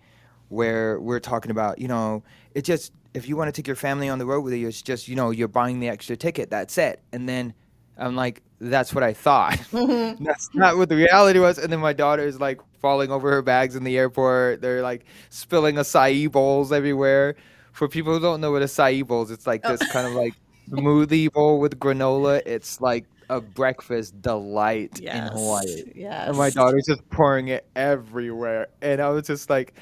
where 0.51 1.01
we're 1.01 1.21
talking 1.21 1.51
about, 1.51 1.81
you 1.81 1.89
know, 1.89 2.23
it 2.55 2.63
just 2.63 2.93
if 3.15 3.29
you 3.29 3.37
want 3.37 3.49
to 3.49 3.53
take 3.53 3.67
your 3.67 3.77
family 3.77 4.09
on 4.09 4.19
the 4.19 4.27
road 4.27 4.41
with 4.41 4.53
you, 4.55 4.69
it's 4.69 4.83
just 4.83 5.09
you 5.09 5.17
know 5.17 5.31
you're 5.31 5.49
buying 5.49 5.81
the 5.81 5.89
extra 5.89 6.17
ticket. 6.17 6.51
That's 6.51 6.77
it. 6.79 7.01
And 7.13 7.29
then 7.29 7.55
I'm 7.97 8.17
like, 8.17 8.43
that's 8.61 8.95
what 8.95 9.03
I 9.03 9.13
thought. 9.13 9.59
that's 9.73 10.51
not 10.55 10.77
what 10.77 10.89
the 10.89 10.97
reality 10.97 11.39
was. 11.39 11.59
And 11.59 11.73
then 11.73 11.81
my 11.81 11.93
daughter 11.93 12.27
is 12.27 12.41
like 12.41 12.61
falling 12.81 13.11
over 13.11 13.31
her 13.31 13.43
bags 13.43 13.77
in 13.77 13.85
the 13.85 13.97
airport. 13.97 14.61
They're 14.61 14.83
like 14.83 15.05
spilling 15.31 15.77
acai 15.77 16.31
bowls 16.31 16.73
everywhere. 16.73 17.37
For 17.73 17.89
people 17.89 18.13
who 18.13 18.21
don't 18.21 18.41
know 18.41 18.53
what 18.53 18.63
acai 18.63 19.07
bowls, 19.07 19.31
it's 19.31 19.47
like 19.47 19.63
this 19.63 19.81
oh. 19.83 19.93
kind 19.93 20.07
of 20.07 20.13
like 20.13 20.35
smoothie 20.69 21.33
bowl 21.33 21.61
with 21.61 21.79
granola. 21.79 22.43
It's 22.47 22.81
like 22.81 23.07
a 23.29 23.41
breakfast 23.41 24.21
delight 24.21 25.01
yes. 25.01 25.31
in 25.31 25.37
Hawaii. 25.37 25.93
Yes. 25.95 26.29
And 26.29 26.37
my 26.37 26.51
daughter's 26.51 26.87
just 26.87 27.09
pouring 27.11 27.49
it 27.49 27.67
everywhere. 27.75 28.69
And 28.83 29.01
I 29.01 29.11
was 29.11 29.27
just 29.27 29.51
like, 29.51 29.75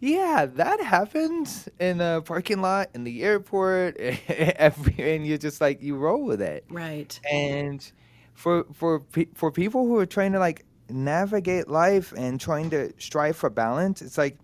yeah, 0.00 0.46
that 0.56 0.80
happens 0.80 1.68
in 1.78 2.00
a 2.00 2.22
parking 2.22 2.60
lot, 2.60 2.90
in 2.92 3.04
the 3.04 3.22
airport, 3.22 3.96
every, 4.28 5.14
and 5.14 5.26
you're 5.26 5.38
just 5.38 5.60
like 5.60 5.80
you 5.80 5.96
roll 5.96 6.24
with 6.24 6.42
it, 6.42 6.64
right? 6.68 7.18
And 7.30 7.92
for 8.34 8.64
for 8.72 9.02
for 9.34 9.52
people 9.52 9.86
who 9.86 9.96
are 9.98 10.06
trying 10.06 10.32
to 10.32 10.40
like 10.40 10.64
navigate 10.88 11.68
life 11.68 12.12
and 12.16 12.40
trying 12.40 12.70
to 12.70 12.92
strive 12.98 13.36
for 13.36 13.48
balance, 13.48 14.02
it's 14.02 14.18
like 14.18 14.38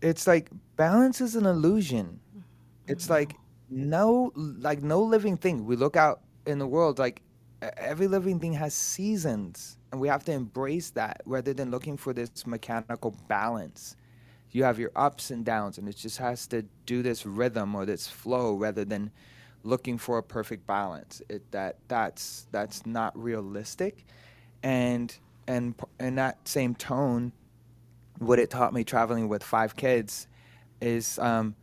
it's 0.00 0.26
like 0.26 0.50
balance 0.74 1.20
is 1.20 1.36
an 1.36 1.46
illusion. 1.46 2.18
It's 2.88 3.04
mm-hmm. 3.04 3.12
like 3.12 3.36
no 3.72 4.32
like 4.36 4.82
no 4.82 5.02
living 5.02 5.38
thing. 5.38 5.66
We 5.66 5.76
look 5.76 5.96
out 5.96 6.22
in 6.46 6.60
the 6.60 6.68
world 6.68 7.00
like 7.00 7.22
every 7.78 8.08
living 8.08 8.40
thing 8.40 8.54
has 8.54 8.74
seasons 8.74 9.78
and 9.92 10.00
we 10.00 10.08
have 10.08 10.24
to 10.26 10.32
embrace 10.32 10.90
that 10.92 11.22
rather 11.26 11.54
than 11.54 11.70
looking 11.72 11.96
for 11.98 12.14
this 12.14 12.46
mechanical 12.46 13.16
balance 13.28 13.96
you 14.52 14.64
have 14.64 14.78
your 14.78 14.92
ups 14.96 15.30
and 15.30 15.44
downs, 15.44 15.78
and 15.78 15.88
it 15.88 15.96
just 15.96 16.18
has 16.18 16.46
to 16.48 16.64
do 16.86 17.02
this 17.02 17.26
rhythm 17.26 17.74
or 17.74 17.86
this 17.86 18.08
flow 18.08 18.54
rather 18.56 18.84
than 18.84 19.10
looking 19.64 19.98
for 19.98 20.18
a 20.18 20.24
perfect 20.24 20.66
balance. 20.66 21.22
It 21.28 21.50
that 21.52 21.78
that's 21.88 22.46
that's 22.52 22.86
not 22.86 23.18
realistic, 23.20 24.06
and 24.62 25.14
and 25.48 25.74
in 26.00 26.16
that 26.16 26.46
same 26.48 26.74
tone, 26.74 27.32
what 28.18 28.38
it 28.38 28.50
taught 28.50 28.74
me 28.74 28.84
traveling 28.84 29.28
with 29.28 29.42
five 29.42 29.76
kids 29.76 30.28
is 30.80 31.18
um, 31.18 31.56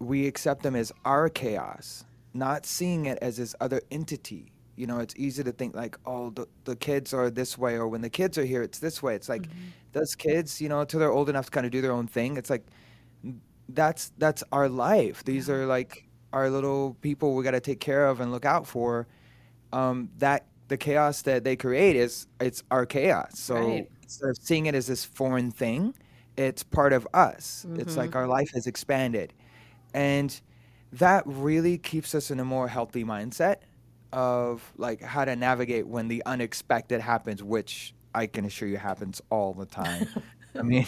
we 0.00 0.26
accept 0.26 0.62
them 0.64 0.74
as 0.74 0.92
our 1.04 1.28
chaos, 1.28 2.04
not 2.34 2.66
seeing 2.66 3.06
it 3.06 3.18
as 3.22 3.36
this 3.36 3.54
other 3.60 3.80
entity 3.92 4.52
you 4.80 4.86
know 4.86 4.98
it's 4.98 5.14
easy 5.18 5.44
to 5.44 5.52
think 5.52 5.76
like 5.76 5.98
oh 6.06 6.30
the, 6.30 6.46
the 6.64 6.74
kids 6.74 7.12
are 7.12 7.28
this 7.28 7.58
way 7.58 7.74
or 7.74 7.86
when 7.86 8.00
the 8.00 8.08
kids 8.08 8.38
are 8.38 8.44
here 8.44 8.62
it's 8.62 8.78
this 8.78 9.02
way 9.02 9.14
it's 9.14 9.28
like 9.28 9.42
mm-hmm. 9.42 9.68
those 9.92 10.14
kids 10.14 10.58
you 10.58 10.70
know 10.70 10.80
until 10.80 10.98
they're 10.98 11.12
old 11.12 11.28
enough 11.28 11.44
to 11.44 11.50
kind 11.50 11.66
of 11.66 11.70
do 11.70 11.82
their 11.82 11.92
own 11.92 12.06
thing 12.06 12.38
it's 12.38 12.48
like 12.48 12.64
that's 13.68 14.10
that's 14.16 14.42
our 14.52 14.70
life 14.70 15.22
these 15.24 15.48
yeah. 15.48 15.56
are 15.56 15.66
like 15.66 16.08
our 16.32 16.48
little 16.48 16.96
people 17.02 17.34
we 17.34 17.44
got 17.44 17.50
to 17.50 17.60
take 17.60 17.78
care 17.78 18.06
of 18.06 18.20
and 18.20 18.32
look 18.32 18.46
out 18.46 18.66
for 18.66 19.06
um, 19.72 20.08
that 20.18 20.46
the 20.68 20.76
chaos 20.76 21.22
that 21.22 21.44
they 21.44 21.56
create 21.56 21.94
is 21.94 22.26
it's 22.40 22.62
our 22.70 22.86
chaos 22.86 23.38
so 23.38 23.56
right. 23.56 23.90
instead 24.02 24.30
of 24.30 24.36
seeing 24.38 24.64
it 24.64 24.74
as 24.74 24.86
this 24.86 25.04
foreign 25.04 25.50
thing 25.50 25.92
it's 26.38 26.62
part 26.62 26.94
of 26.94 27.06
us 27.12 27.66
mm-hmm. 27.68 27.80
it's 27.80 27.98
like 27.98 28.10
mm-hmm. 28.10 28.18
our 28.18 28.26
life 28.26 28.50
has 28.54 28.66
expanded 28.66 29.34
and 29.94 30.40
that 30.92 31.22
really 31.26 31.78
keeps 31.78 32.14
us 32.14 32.30
in 32.30 32.40
a 32.40 32.44
more 32.44 32.68
healthy 32.68 33.04
mindset 33.04 33.56
of 34.12 34.72
like 34.76 35.00
how 35.00 35.24
to 35.24 35.36
navigate 35.36 35.86
when 35.86 36.08
the 36.08 36.22
unexpected 36.26 37.00
happens, 37.00 37.42
which 37.42 37.94
I 38.14 38.26
can 38.26 38.44
assure 38.44 38.68
you 38.68 38.76
happens 38.76 39.22
all 39.30 39.54
the 39.54 39.66
time. 39.66 40.08
I 40.58 40.62
mean, 40.62 40.86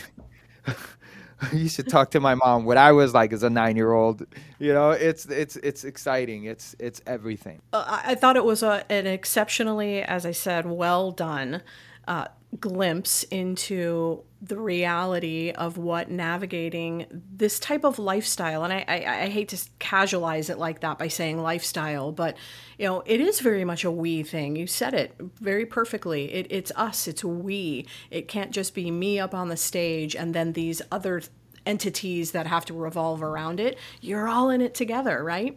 you 1.53 1.69
should 1.69 1.89
talk 1.89 2.11
to 2.13 2.21
my 2.21 2.35
mom. 2.35 2.65
What 2.65 2.77
I 2.77 2.93
was 2.93 3.15
like 3.15 3.33
as 3.33 3.43
a 3.43 3.51
nine-year-old, 3.51 4.27
you 4.59 4.73
know, 4.73 4.91
it's 4.91 5.27
it's 5.27 5.57
it's 5.57 5.85
exciting. 5.85 6.45
It's 6.45 6.75
it's 6.79 7.01
everything. 7.07 7.63
Uh, 7.73 8.01
I 8.05 8.15
thought 8.17 8.37
it 8.37 8.45
was 8.45 8.63
a, 8.63 8.85
an 8.91 9.07
exceptionally, 9.07 10.03
as 10.03 10.27
I 10.27 10.33
said, 10.33 10.67
well 10.67 11.13
done 11.13 11.63
uh, 12.09 12.27
glimpse 12.61 13.23
into 13.25 14.23
the 14.43 14.59
reality 14.59 15.51
of 15.51 15.79
what 15.79 16.11
navigating 16.11 17.07
this 17.11 17.59
type 17.59 17.85
of 17.85 17.99
lifestyle 17.99 18.65
and 18.65 18.73
I, 18.73 18.85
I, 18.87 19.23
I, 19.23 19.29
hate 19.29 19.49
to 19.51 19.57
casualize 19.79 20.51
it 20.51 20.59
like 20.59 20.81
that 20.81 20.99
by 20.99 21.09
saying 21.09 21.41
lifestyle 21.41 22.13
but 22.13 22.37
you 22.79 22.87
know 22.87 23.03
it 23.07 23.21
is 23.21 23.41
very 23.41 23.65
much 23.65 23.85
a 23.85 23.91
we 23.91 24.23
thing. 24.23 24.57
You 24.57 24.67
said 24.67 24.93
it 24.93 25.15
very 25.41 25.65
perfectly. 25.65 26.33
It, 26.33 26.49
it's 26.51 26.73
us 26.75 27.07
it's 27.07 27.25
we. 27.25 27.87
It 28.11 28.29
can't 28.29 28.51
just 28.51 28.75
be 28.75 28.91
me 28.91 29.19
up 29.19 29.33
on 29.33 29.49
the 29.49 29.57
stage 29.57 30.15
and 30.17 30.35
then 30.35 30.53
these 30.53 30.83
other 30.91 31.23
entities 31.65 32.33
that 32.33 32.47
have 32.47 32.65
to 32.67 32.75
revolve 32.75 33.23
around 33.23 33.61
it. 33.61 33.79
You're 34.01 34.29
all 34.29 34.51
in 34.51 34.61
it 34.61 34.75
together 34.75 35.23
right? 35.25 35.57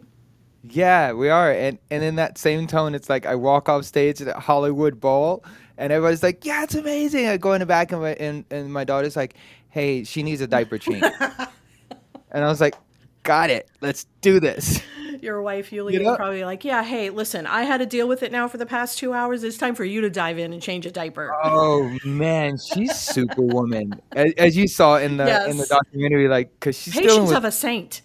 Yeah 0.62 1.12
we 1.12 1.28
are. 1.28 1.50
And 1.50 1.78
and 1.90 2.02
in 2.04 2.14
that 2.16 2.38
same 2.38 2.66
tone 2.66 2.94
it's 2.94 3.10
like 3.10 3.26
i 3.26 3.34
walk 3.34 3.68
off 3.68 3.84
stage 3.84 4.22
at 4.22 4.34
hollywood 4.36 5.00
bowl 5.00 5.44
and 5.78 5.92
everybody's 5.92 6.22
like, 6.22 6.44
"Yeah, 6.44 6.62
it's 6.62 6.74
amazing." 6.74 7.26
I 7.26 7.36
go 7.36 7.52
in 7.52 7.60
the 7.60 7.66
back, 7.66 7.92
and 7.92 8.00
my 8.00 8.14
and, 8.14 8.44
and 8.50 8.72
my 8.72 8.84
daughter's 8.84 9.16
like, 9.16 9.34
"Hey, 9.68 10.04
she 10.04 10.22
needs 10.22 10.40
a 10.40 10.46
diaper 10.46 10.78
change," 10.78 11.04
and 12.30 12.44
I 12.44 12.48
was 12.48 12.60
like, 12.60 12.74
"Got 13.22 13.50
it. 13.50 13.68
Let's 13.80 14.06
do 14.20 14.40
this." 14.40 14.80
Your 15.22 15.40
wife, 15.42 15.72
Yulia, 15.72 15.98
you 15.98 16.04
know? 16.04 16.16
probably 16.16 16.44
like, 16.44 16.64
"Yeah, 16.64 16.82
hey, 16.82 17.10
listen, 17.10 17.46
I 17.46 17.62
had 17.62 17.78
to 17.78 17.86
deal 17.86 18.06
with 18.06 18.22
it 18.22 18.32
now 18.32 18.48
for 18.48 18.58
the 18.58 18.66
past 18.66 18.98
two 18.98 19.12
hours. 19.12 19.42
It's 19.44 19.56
time 19.56 19.74
for 19.74 19.84
you 19.84 20.00
to 20.02 20.10
dive 20.10 20.38
in 20.38 20.52
and 20.52 20.62
change 20.62 20.86
a 20.86 20.90
diaper." 20.90 21.34
Oh 21.42 21.96
man, 22.04 22.56
she's 22.58 22.94
superwoman, 22.96 24.00
as, 24.12 24.32
as, 24.36 24.56
you 24.56 24.68
saw 24.68 24.96
in 24.96 25.16
the 25.16 25.24
yes. 25.24 25.50
in 25.50 25.56
the 25.56 25.66
documentary, 25.66 26.28
like 26.28 26.52
because 26.52 26.78
she's 26.78 26.94
patience 26.94 27.28
with, 27.28 27.36
of 27.36 27.44
a 27.44 27.52
saint. 27.52 28.02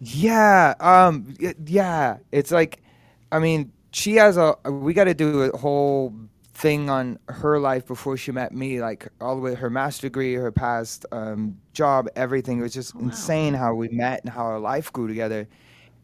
Yeah, 0.00 0.74
um, 0.80 1.34
yeah, 1.64 2.18
it's 2.32 2.50
like, 2.50 2.82
I 3.30 3.38
mean, 3.38 3.72
she 3.92 4.16
has 4.16 4.36
a. 4.36 4.56
We 4.68 4.94
got 4.94 5.04
to 5.04 5.14
do 5.14 5.42
a 5.42 5.56
whole 5.56 6.12
thing 6.54 6.90
on 6.90 7.18
her 7.28 7.58
life 7.58 7.86
before 7.86 8.16
she 8.16 8.30
met 8.30 8.54
me, 8.54 8.80
like 8.80 9.08
all 9.20 9.34
the 9.34 9.40
way 9.40 9.54
her 9.54 9.70
master 9.70 10.08
degree, 10.08 10.34
her 10.34 10.52
past 10.52 11.06
um, 11.12 11.56
job, 11.72 12.08
everything. 12.14 12.58
It 12.58 12.62
was 12.62 12.74
just 12.74 12.94
wow. 12.94 13.02
insane 13.02 13.54
how 13.54 13.74
we 13.74 13.88
met 13.88 14.22
and 14.22 14.32
how 14.32 14.44
our 14.44 14.60
life 14.60 14.92
grew 14.92 15.08
together. 15.08 15.48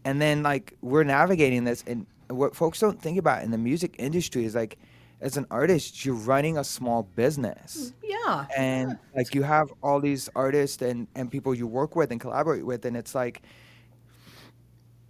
And 0.04 0.20
then 0.22 0.42
like 0.42 0.74
we're 0.80 1.04
navigating 1.04 1.64
this, 1.64 1.84
and 1.86 2.06
what 2.28 2.56
folks 2.56 2.80
don't 2.80 3.00
think 3.00 3.18
about 3.18 3.42
in 3.42 3.50
the 3.50 3.58
music 3.58 3.96
industry 3.98 4.44
is 4.44 4.54
like, 4.54 4.78
as 5.20 5.36
an 5.36 5.46
artist, 5.50 6.04
you're 6.04 6.14
running 6.14 6.56
a 6.56 6.64
small 6.64 7.02
business. 7.14 7.92
Yeah. 8.02 8.46
And 8.56 8.90
yeah. 8.90 8.96
like 9.16 9.34
you 9.34 9.42
have 9.42 9.72
all 9.82 10.00
these 10.00 10.30
artists 10.34 10.80
and 10.80 11.08
and 11.14 11.30
people 11.30 11.54
you 11.54 11.66
work 11.66 11.94
with 11.94 12.10
and 12.10 12.20
collaborate 12.20 12.64
with, 12.64 12.84
and 12.84 12.96
it's 12.96 13.14
like 13.14 13.42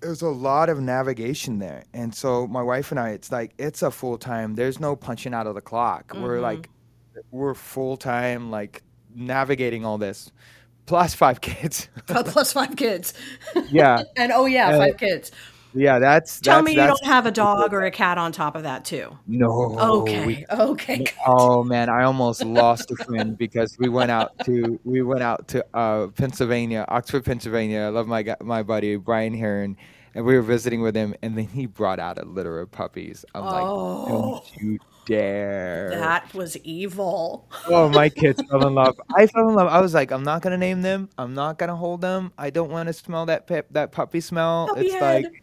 there's 0.00 0.23
a 0.23 0.28
lot 0.28 0.69
of 0.69 0.81
navigation 0.81 1.59
there. 1.59 1.85
And 1.93 2.14
so 2.14 2.47
my 2.47 2.62
wife 2.62 2.90
and 2.90 3.00
I, 3.00 3.11
it's 3.11 3.33
like 3.33 3.52
it's 3.59 3.83
a 3.83 3.90
full 3.90 4.19
time. 4.19 4.55
There's 4.55 4.81
no 4.81 4.97
punching 4.97 5.35
out 5.35 5.47
of 5.47 5.55
the 5.55 5.61
clock. 5.61 6.09
Mm-hmm. 6.09 6.23
We're 6.23 6.40
like 6.40 6.69
we're 7.31 7.55
full 7.55 7.97
time 7.97 8.50
like 8.50 8.83
navigating 9.14 9.85
all 9.85 9.99
this. 9.99 10.31
Plus 10.87 11.14
five 11.14 11.40
kids. 11.40 11.88
plus 12.07 12.52
five 12.52 12.76
kids. 12.76 13.12
Yeah. 13.71 14.02
and 14.17 14.33
oh 14.33 14.47
yeah, 14.47 14.69
uh, 14.69 14.78
five 14.78 14.97
kids. 14.97 15.31
Yeah, 15.75 15.99
that's. 15.99 16.41
Tell 16.41 16.57
that's, 16.57 16.67
me 16.67 16.73
you 16.73 16.87
don't 16.87 17.05
have 17.05 17.27
a 17.27 17.31
dog 17.47 17.73
or 17.73 17.83
a 17.83 17.91
cat 17.91 18.19
on 18.19 18.33
top 18.33 18.57
of 18.57 18.63
that 18.63 18.85
too. 18.85 19.17
No. 19.27 19.79
Okay. 19.79 20.27
We, 20.27 20.47
okay. 20.51 21.05
Oh 21.27 21.63
man, 21.63 21.89
I 21.89 22.05
almost 22.05 22.45
lost 22.45 22.91
a 22.91 22.97
friend 23.05 23.37
because 23.37 23.77
we 23.79 23.89
went 23.89 24.11
out 24.11 24.33
to 24.45 24.81
we 24.85 25.03
went 25.03 25.23
out 25.23 25.49
to 25.49 25.65
uh, 25.75 26.09
Pennsylvania, 26.09 26.85
Oxford, 26.89 27.25
Pennsylvania. 27.25 27.83
I 27.83 27.89
love 27.89 28.07
my 28.07 28.37
my 28.43 28.63
buddy 28.63 28.97
Brian 28.97 29.35
Heron, 29.35 29.77
and 30.15 30.25
we 30.25 30.35
were 30.35 30.43
visiting 30.43 30.81
with 30.81 30.95
him, 30.95 31.15
and 31.23 31.37
then 31.37 31.47
he 31.47 31.67
brought 31.67 32.01
out 32.01 32.19
a 32.19 32.25
litter 32.25 32.61
of 32.61 32.71
puppies. 32.71 33.25
I'm 33.35 33.43
oh. 33.43 34.03
like, 34.03 34.09
don't 34.09 34.63
you 34.63 34.79
dare! 35.09 35.91
That 35.91 36.33
was 36.35 36.57
evil. 36.59 37.49
Oh, 37.71 37.88
my 37.88 38.09
kids 38.09 38.43
fell 38.49 38.67
in 38.67 38.75
love. 38.75 38.99
I 39.15 39.27
fell 39.27 39.49
in 39.49 39.55
love. 39.55 39.69
I 39.69 39.81
was 39.81 39.93
like, 39.93 40.11
I'm 40.11 40.23
not 40.23 40.43
gonna 40.43 40.59
name 40.59 40.83
them. 40.83 41.11
I'm 41.19 41.35
not 41.35 41.59
gonna 41.59 41.77
hold 41.77 42.00
them. 42.00 42.33
I 42.38 42.50
don't 42.50 42.71
want 42.71 42.87
to 42.87 42.93
smell 42.93 43.27
that 43.27 43.47
pep, 43.47 43.67
that 43.73 43.93
puppy 43.93 44.21
smell. 44.21 44.69
Puppy 44.69 44.87
it's 44.87 44.95
head. 44.95 45.25
like 45.25 45.43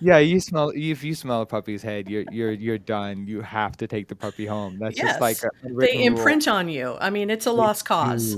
yeah, 0.00 0.18
you 0.18 0.40
smell 0.40 0.72
if 0.74 1.02
you 1.02 1.14
smell 1.14 1.42
a 1.42 1.46
puppy's 1.46 1.82
head, 1.82 2.08
you're 2.08 2.24
you're 2.30 2.52
you're 2.52 2.78
done. 2.78 3.26
You 3.26 3.40
have 3.40 3.76
to 3.78 3.86
take 3.86 4.08
the 4.08 4.14
puppy 4.14 4.46
home. 4.46 4.78
That's 4.78 4.96
yes. 4.96 5.06
just 5.06 5.20
like 5.20 5.38
they 5.62 6.04
imprint 6.04 6.46
rule. 6.46 6.56
on 6.56 6.68
you. 6.68 6.96
I 7.00 7.10
mean, 7.10 7.30
it's 7.30 7.46
a 7.46 7.52
lost 7.52 7.84
cause. 7.84 8.36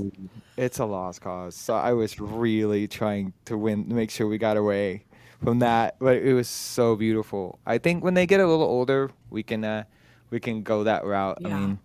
It's 0.56 0.78
a 0.78 0.84
lost 0.84 1.20
cause. 1.20 1.54
So 1.54 1.74
I 1.74 1.92
was 1.92 2.18
really 2.20 2.88
trying 2.88 3.32
to 3.46 3.56
win, 3.56 3.86
make 3.88 4.10
sure 4.10 4.26
we 4.26 4.38
got 4.38 4.56
away 4.56 5.04
from 5.42 5.58
that, 5.60 5.96
but 5.98 6.16
it 6.16 6.34
was 6.34 6.48
so 6.48 6.96
beautiful. 6.96 7.58
I 7.66 7.78
think 7.78 8.04
when 8.04 8.14
they 8.14 8.26
get 8.26 8.40
a 8.40 8.46
little 8.46 8.66
older, 8.66 9.10
we 9.30 9.42
can 9.42 9.64
uh, 9.64 9.84
we 10.32 10.40
can 10.40 10.62
go 10.62 10.82
that 10.84 11.04
route. 11.04 11.38
Yeah. 11.40 11.48
I 11.48 11.60
mean. 11.60 11.78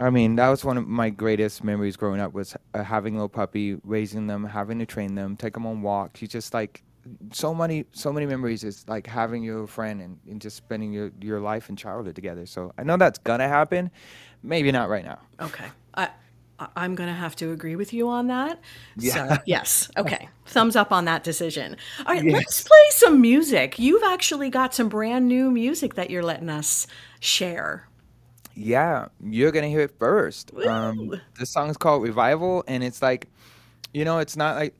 I 0.00 0.10
mean, 0.10 0.34
that 0.36 0.48
was 0.48 0.64
one 0.64 0.76
of 0.76 0.88
my 0.88 1.08
greatest 1.08 1.62
memories 1.62 1.96
growing 1.96 2.20
up 2.20 2.32
was 2.32 2.56
uh, 2.74 2.82
having 2.82 3.14
a 3.14 3.18
little 3.18 3.28
puppy, 3.28 3.78
raising 3.84 4.26
them, 4.26 4.42
having 4.42 4.80
to 4.80 4.86
train 4.86 5.14
them, 5.14 5.36
take 5.36 5.54
them 5.54 5.66
on 5.66 5.82
walks. 5.82 6.20
You 6.20 6.26
just 6.26 6.52
like 6.52 6.82
so 7.30 7.54
many 7.54 7.84
so 7.92 8.12
many 8.12 8.26
memories 8.26 8.64
is 8.64 8.84
like 8.88 9.06
having 9.06 9.44
your 9.44 9.68
friend 9.68 10.00
and, 10.00 10.18
and 10.28 10.40
just 10.40 10.56
spending 10.56 10.92
your, 10.92 11.12
your 11.20 11.38
life 11.38 11.68
and 11.68 11.76
childhood 11.76 12.14
together 12.14 12.46
so 12.46 12.72
i 12.78 12.82
know 12.82 12.96
that's 12.96 13.18
gonna 13.18 13.46
happen 13.46 13.90
maybe 14.42 14.72
not 14.72 14.88
right 14.88 15.04
now 15.04 15.18
okay 15.38 15.66
i 15.94 16.08
i'm 16.76 16.94
gonna 16.94 17.14
have 17.14 17.34
to 17.36 17.52
agree 17.52 17.76
with 17.76 17.92
you 17.92 18.08
on 18.08 18.26
that 18.26 18.60
yeah. 18.96 19.12
so 19.28 19.36
yes 19.46 19.90
okay 19.96 20.28
thumbs 20.46 20.76
up 20.76 20.92
on 20.92 21.04
that 21.04 21.24
decision 21.24 21.76
all 22.06 22.14
right 22.14 22.24
yes. 22.24 22.32
let's 22.34 22.62
play 22.62 22.86
some 22.90 23.20
music 23.20 23.78
you've 23.78 24.02
actually 24.04 24.50
got 24.50 24.74
some 24.74 24.88
brand 24.88 25.28
new 25.28 25.50
music 25.50 25.94
that 25.94 26.10
you're 26.10 26.22
letting 26.22 26.48
us 26.48 26.86
share 27.20 27.88
yeah 28.54 29.06
you're 29.22 29.52
gonna 29.52 29.68
hear 29.68 29.80
it 29.80 29.98
first 29.98 30.54
um, 30.66 31.20
this 31.38 31.50
song 31.50 31.70
is 31.70 31.76
called 31.76 32.02
revival 32.02 32.64
and 32.68 32.84
it's 32.84 33.02
like 33.02 33.28
you 33.92 34.04
know 34.04 34.18
it's 34.18 34.36
not 34.36 34.56
like 34.56 34.74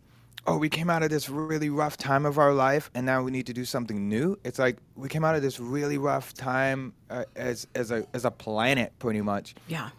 oh, 0.46 0.56
we 0.56 0.68
came 0.68 0.90
out 0.90 1.02
of 1.02 1.10
this 1.10 1.28
really 1.28 1.70
rough 1.70 1.96
time 1.96 2.26
of 2.26 2.38
our 2.38 2.52
life, 2.52 2.90
and 2.94 3.06
now 3.06 3.22
we 3.22 3.30
need 3.30 3.46
to 3.46 3.52
do 3.52 3.64
something 3.64 4.08
new. 4.08 4.38
It's 4.44 4.58
like 4.58 4.78
we 4.96 5.08
came 5.08 5.24
out 5.24 5.34
of 5.34 5.42
this 5.42 5.58
really 5.58 5.98
rough 5.98 6.34
time 6.34 6.92
uh, 7.10 7.24
as 7.36 7.66
as 7.74 7.90
a 7.90 8.06
as 8.12 8.24
a 8.24 8.30
planet, 8.30 8.92
pretty 8.98 9.20
much. 9.20 9.54
Yeah. 9.68 9.90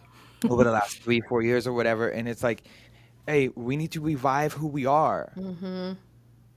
Over 0.48 0.64
the 0.64 0.70
last 0.70 1.02
three, 1.02 1.20
four 1.20 1.42
years 1.42 1.66
or 1.66 1.72
whatever, 1.72 2.08
and 2.08 2.28
it's 2.28 2.42
like, 2.42 2.62
hey, 3.26 3.48
we 3.54 3.76
need 3.76 3.92
to 3.92 4.00
revive 4.00 4.52
who 4.52 4.66
we 4.66 4.86
are. 4.86 5.32
Mm-hmm. 5.36 5.92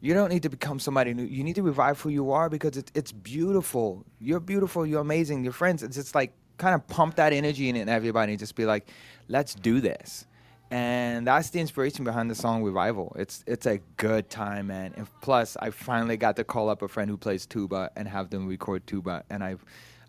You 0.01 0.13
don't 0.13 0.29
need 0.29 0.43
to 0.43 0.50
become 0.50 0.79
somebody 0.79 1.13
new. 1.13 1.24
You 1.24 1.43
need 1.43 1.55
to 1.55 1.63
revive 1.63 2.00
who 2.00 2.09
you 2.09 2.31
are 2.31 2.50
because 2.50 2.77
it's 2.77 2.91
it's 2.95 3.12
beautiful. 3.12 4.05
You're 4.19 4.39
beautiful. 4.39 4.86
You're 4.86 5.01
amazing. 5.01 5.43
Your 5.43 5.53
friends. 5.53 5.83
It's 5.83 5.98
just 5.98 6.15
like 6.15 6.31
kind 6.57 6.75
of 6.75 6.88
pump 6.88 7.15
that 7.15 7.33
energy 7.33 7.69
in, 7.69 7.75
in 7.75 7.89
everybody 7.89 8.33
and 8.33 8.39
just 8.39 8.55
be 8.55 8.65
like, 8.65 8.89
let's 9.27 9.53
do 9.55 9.81
this 9.81 10.25
and 10.71 11.25
that's 11.25 11.50
the 11.50 11.59
inspiration 11.59 12.03
behind 12.03 12.29
the 12.29 12.36
song 12.36 12.63
revival 12.63 13.15
it's 13.17 13.43
it's 13.48 13.65
a 13.65 13.79
good 13.98 14.29
time 14.29 14.67
man 14.67 14.93
and 14.98 15.07
plus 15.21 15.57
i 15.62 15.69
finally 15.69 16.15
got 16.15 16.36
to 16.36 16.43
call 16.43 16.69
up 16.69 16.81
a 16.81 16.88
friend 16.88 17.09
who 17.09 17.17
plays 17.17 17.45
tuba 17.45 17.89
and 17.95 18.07
have 18.07 18.29
them 18.29 18.48
record 18.48 18.86
tuba 18.86 19.24
and 19.29 19.43
i 19.43 19.55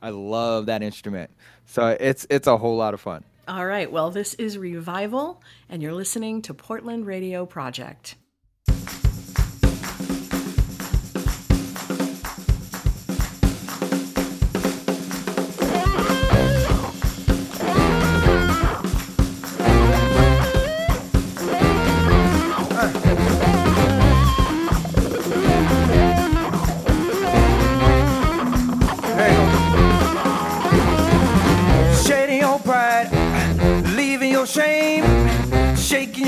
i 0.02 0.10
love 0.10 0.66
that 0.66 0.82
instrument 0.82 1.30
so 1.64 1.96
it's 1.98 2.26
it's 2.28 2.46
a 2.46 2.56
whole 2.56 2.76
lot 2.76 2.92
of 2.92 3.00
fun 3.00 3.24
all 3.50 3.66
right 3.66 3.90
well 3.90 4.12
this 4.12 4.34
is 4.34 4.56
revival 4.56 5.42
and 5.68 5.82
you're 5.82 5.92
listening 5.92 6.40
to 6.40 6.54
portland 6.54 7.04
radio 7.04 7.44
project 7.44 8.14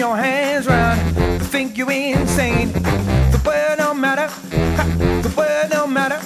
your 0.02 0.16
hands 0.16 0.66
round, 0.66 1.00
think 1.44 1.78
you're 1.78 1.90
insane. 1.90 2.72
The 2.72 3.40
word 3.46 3.76
don't 3.78 4.00
matter, 4.00 4.28
the 5.22 5.32
word 5.36 5.70
don't 5.70 5.92
matter, 5.92 6.20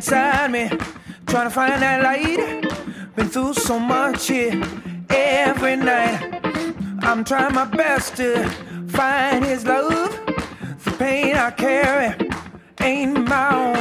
inside 0.00 0.50
me 0.50 0.66
trying 1.26 1.46
to 1.46 1.50
find 1.50 1.82
that 1.82 2.02
light. 2.02 3.14
Been 3.16 3.28
through 3.28 3.52
so 3.52 3.78
much 3.78 4.28
here 4.28 4.58
every 5.10 5.76
night. 5.76 6.40
I'm 7.02 7.22
trying 7.22 7.54
my 7.54 7.66
best 7.66 8.16
to 8.16 8.48
find 8.88 9.44
His 9.44 9.66
love. 9.66 10.18
The 10.84 10.90
pain 10.98 11.36
I 11.36 11.50
carry 11.50 12.14
ain't 12.80 13.28
my 13.28 13.54
own. 13.54 13.76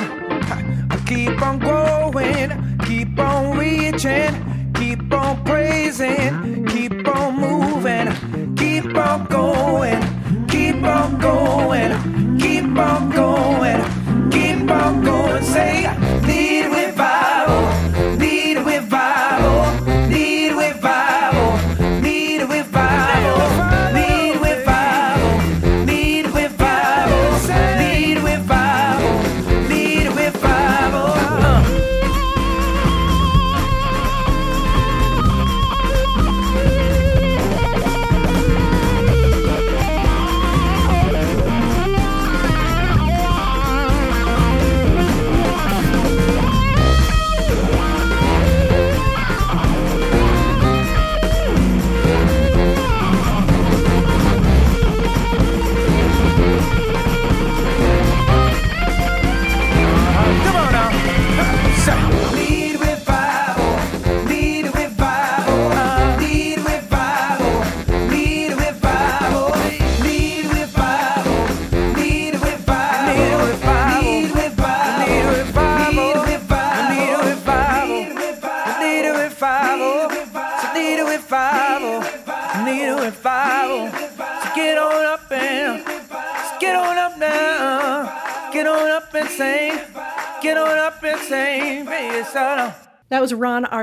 I 0.92 1.02
keep 1.08 1.42
on 1.42 1.58
growing, 1.58 2.50
keep 2.80 3.18
on 3.18 3.58
reaching, 3.58 4.74
keep 4.74 5.14
on 5.14 5.42
praising, 5.46 6.66
keep 6.66 7.08
on 7.08 7.40
moving, 7.40 8.56
keep 8.58 8.94
on 8.94 9.26
going, 9.28 10.02
keep 10.50 10.84
on 10.84 11.18
going, 11.18 12.38
keep 12.40 12.78
on 12.78 13.10
going, 13.10 14.30
keep 14.32 14.70
on 14.70 15.02
going. 15.02 15.44
Say, 15.44 15.99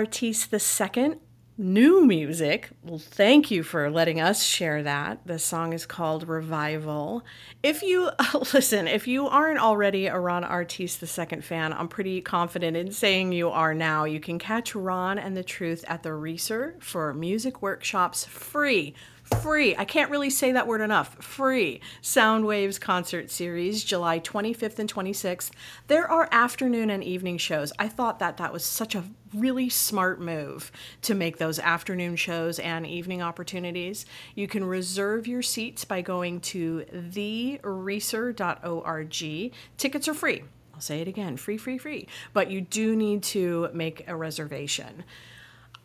was 0.06 0.50
Ron 0.50 0.86
Artis 0.86 0.96
II 0.96 1.14
new 1.58 2.04
music. 2.04 2.68
Well, 2.82 2.98
thank 2.98 3.50
you 3.50 3.62
for 3.62 3.90
letting 3.90 4.20
us 4.20 4.42
share 4.42 4.82
that. 4.82 5.26
The 5.26 5.38
song 5.38 5.72
is 5.72 5.86
called 5.86 6.28
Revival. 6.28 7.24
If 7.62 7.82
you 7.82 8.10
listen, 8.52 8.86
if 8.86 9.08
you 9.08 9.26
aren't 9.26 9.58
already 9.58 10.06
a 10.06 10.18
Ron 10.18 10.44
Artis 10.44 11.02
II 11.02 11.40
fan, 11.40 11.72
I'm 11.72 11.88
pretty 11.88 12.20
confident 12.20 12.76
in 12.76 12.92
saying 12.92 13.32
you 13.32 13.48
are 13.48 13.74
now. 13.74 14.04
You 14.04 14.20
can 14.20 14.38
catch 14.38 14.74
Ron 14.74 15.18
and 15.18 15.36
the 15.36 15.44
Truth 15.44 15.84
at 15.88 16.02
the 16.02 16.10
Reser 16.10 16.82
for 16.82 17.14
music 17.14 17.62
workshops 17.62 18.24
free 18.26 18.94
free. 19.42 19.76
I 19.76 19.84
can't 19.84 20.10
really 20.10 20.30
say 20.30 20.52
that 20.52 20.66
word 20.66 20.80
enough. 20.80 21.22
Free 21.22 21.80
Soundwaves 22.02 22.80
concert 22.80 23.30
series, 23.30 23.84
July 23.84 24.20
25th 24.20 24.78
and 24.78 24.92
26th. 24.92 25.50
There 25.88 26.10
are 26.10 26.28
afternoon 26.32 26.90
and 26.90 27.02
evening 27.04 27.38
shows. 27.38 27.72
I 27.78 27.88
thought 27.88 28.18
that 28.18 28.36
that 28.38 28.52
was 28.52 28.64
such 28.64 28.94
a 28.94 29.04
really 29.34 29.68
smart 29.68 30.20
move 30.20 30.72
to 31.02 31.14
make 31.14 31.38
those 31.38 31.58
afternoon 31.58 32.16
shows 32.16 32.58
and 32.58 32.86
evening 32.86 33.22
opportunities. 33.22 34.06
You 34.34 34.48
can 34.48 34.64
reserve 34.64 35.26
your 35.26 35.42
seats 35.42 35.84
by 35.84 36.00
going 36.02 36.40
to 36.40 36.84
thereser.org. 36.92 37.92
Tickets 39.76 40.08
are 40.08 40.14
free. 40.14 40.42
I'll 40.74 40.80
say 40.80 41.00
it 41.00 41.08
again 41.08 41.36
free, 41.36 41.56
free, 41.56 41.78
free. 41.78 42.06
But 42.32 42.50
you 42.50 42.60
do 42.60 42.94
need 42.94 43.22
to 43.24 43.70
make 43.72 44.06
a 44.08 44.14
reservation. 44.14 45.04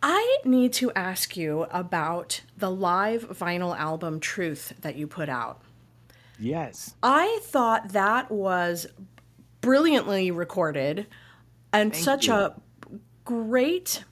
I 0.02 0.38
need 0.44 0.72
to 0.74 0.90
ask 0.92 1.36
you 1.36 1.66
about 1.70 2.42
the 2.56 2.70
live 2.70 3.28
vinyl 3.30 3.76
album 3.78 4.18
Truth 4.18 4.74
that 4.80 4.96
you 4.96 5.06
put 5.06 5.28
out. 5.28 5.62
Yes. 6.38 6.94
I 7.02 7.38
thought 7.44 7.90
that 7.90 8.30
was 8.30 8.86
brilliantly 9.60 10.32
recorded 10.32 11.06
and 11.72 11.92
Thank 11.92 12.04
such 12.04 12.26
you. 12.26 12.34
a 12.34 12.54
great 13.24 14.02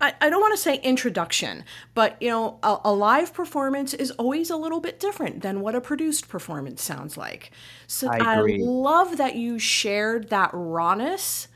I, 0.00 0.14
I 0.20 0.30
don't 0.30 0.40
want 0.40 0.54
to 0.54 0.60
say 0.60 0.76
introduction, 0.76 1.64
but 1.94 2.20
you 2.20 2.28
know, 2.28 2.58
a, 2.64 2.78
a, 2.86 2.92
live 2.92 3.32
performance 3.32 3.94
is 3.94 4.10
always 4.12 4.50
a 4.50 4.56
little 4.56 4.80
bit 4.80 4.98
different 4.98 5.42
than 5.42 5.60
what 5.60 5.76
a 5.76 5.80
produced 5.80 6.28
performance 6.28 6.82
sounds 6.82 7.16
like. 7.16 7.52
So 7.86 8.08
I, 8.08 8.18
I 8.18 8.40
love 8.40 9.18
that 9.18 9.36
you 9.36 9.60
shared 9.60 10.30
that 10.30 10.50
rawness 10.52 11.46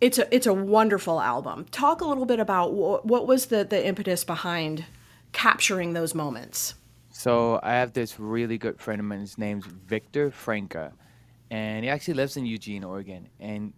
it's 0.00 0.18
a 0.18 0.34
it's 0.34 0.46
a 0.46 0.54
wonderful 0.54 1.20
album. 1.20 1.66
Talk 1.70 2.00
a 2.00 2.04
little 2.04 2.26
bit 2.26 2.40
about 2.40 2.72
what, 2.72 3.06
what 3.06 3.26
was 3.26 3.46
the 3.46 3.64
the 3.64 3.84
impetus 3.86 4.24
behind 4.24 4.84
capturing 5.32 5.92
those 5.92 6.14
moments. 6.14 6.74
So 7.10 7.60
I 7.62 7.72
have 7.72 7.92
this 7.92 8.18
really 8.18 8.58
good 8.58 8.80
friend 8.80 9.00
of 9.00 9.06
mine. 9.06 9.20
His 9.20 9.36
name's 9.36 9.66
Victor 9.66 10.30
Franca, 10.30 10.92
and 11.50 11.84
he 11.84 11.90
actually 11.90 12.14
lives 12.14 12.36
in 12.36 12.46
Eugene, 12.46 12.82
Oregon. 12.82 13.28
And 13.38 13.72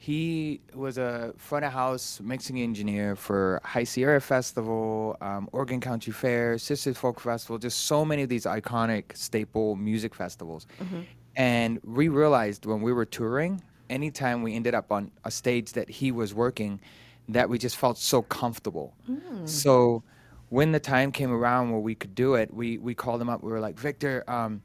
he 0.00 0.60
was 0.74 0.96
a 0.96 1.34
front 1.36 1.64
of 1.64 1.72
house 1.72 2.20
mixing 2.22 2.60
engineer 2.60 3.16
for 3.16 3.60
High 3.64 3.82
Sierra 3.82 4.20
Festival, 4.20 5.16
um, 5.20 5.48
Oregon 5.50 5.80
Country 5.80 6.12
Fair, 6.12 6.56
Sisters 6.56 6.96
Folk 6.96 7.18
Festival, 7.18 7.58
just 7.58 7.86
so 7.86 8.04
many 8.04 8.22
of 8.22 8.28
these 8.28 8.44
iconic 8.44 9.16
staple 9.16 9.74
music 9.74 10.14
festivals. 10.14 10.68
Mm-hmm. 10.80 11.00
And 11.34 11.80
we 11.82 12.08
realized 12.08 12.64
when 12.64 12.80
we 12.80 12.92
were 12.92 13.04
touring 13.04 13.60
anytime 13.90 14.42
we 14.42 14.54
ended 14.54 14.74
up 14.74 14.92
on 14.92 15.10
a 15.24 15.30
stage 15.30 15.72
that 15.72 15.88
he 15.88 16.12
was 16.12 16.34
working, 16.34 16.80
that 17.28 17.48
we 17.48 17.58
just 17.58 17.76
felt 17.76 17.98
so 17.98 18.22
comfortable. 18.22 18.94
Mm. 19.08 19.48
So 19.48 20.02
when 20.48 20.72
the 20.72 20.80
time 20.80 21.12
came 21.12 21.30
around 21.30 21.70
where 21.70 21.80
we 21.80 21.94
could 21.94 22.14
do 22.14 22.34
it, 22.34 22.52
we 22.52 22.78
we 22.78 22.94
called 22.94 23.20
him 23.20 23.28
up. 23.28 23.42
We 23.42 23.52
were 23.52 23.60
like, 23.60 23.78
Victor, 23.78 24.24
um, 24.28 24.62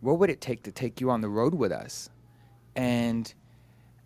what 0.00 0.18
would 0.18 0.30
it 0.30 0.40
take 0.40 0.62
to 0.64 0.72
take 0.72 1.00
you 1.00 1.10
on 1.10 1.20
the 1.20 1.28
road 1.28 1.54
with 1.54 1.72
us? 1.72 2.10
And 2.76 3.32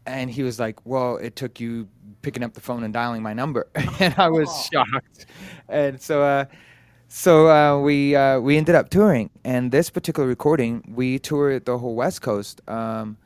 and 0.06 0.30
he 0.30 0.42
was 0.42 0.58
like, 0.58 0.84
well, 0.86 1.16
it 1.16 1.36
took 1.36 1.60
you 1.60 1.88
picking 2.22 2.42
up 2.42 2.54
the 2.54 2.60
phone 2.60 2.82
and 2.82 2.94
dialing 2.94 3.22
my 3.22 3.34
number, 3.34 3.68
and 4.00 4.14
I 4.16 4.28
was 4.28 4.48
oh. 4.50 4.66
shocked. 4.72 5.26
And 5.68 6.00
so. 6.00 6.22
Uh, 6.22 6.44
so 7.10 7.48
uh, 7.48 7.80
we 7.80 8.14
uh, 8.14 8.38
we 8.38 8.58
ended 8.58 8.74
up 8.74 8.90
touring, 8.90 9.30
and 9.42 9.72
this 9.72 9.88
particular 9.88 10.28
recording, 10.28 10.92
we 10.94 11.18
toured 11.18 11.64
the 11.64 11.78
whole 11.78 11.94
West 11.94 12.20
Coast. 12.20 12.60
Um, 12.68 13.16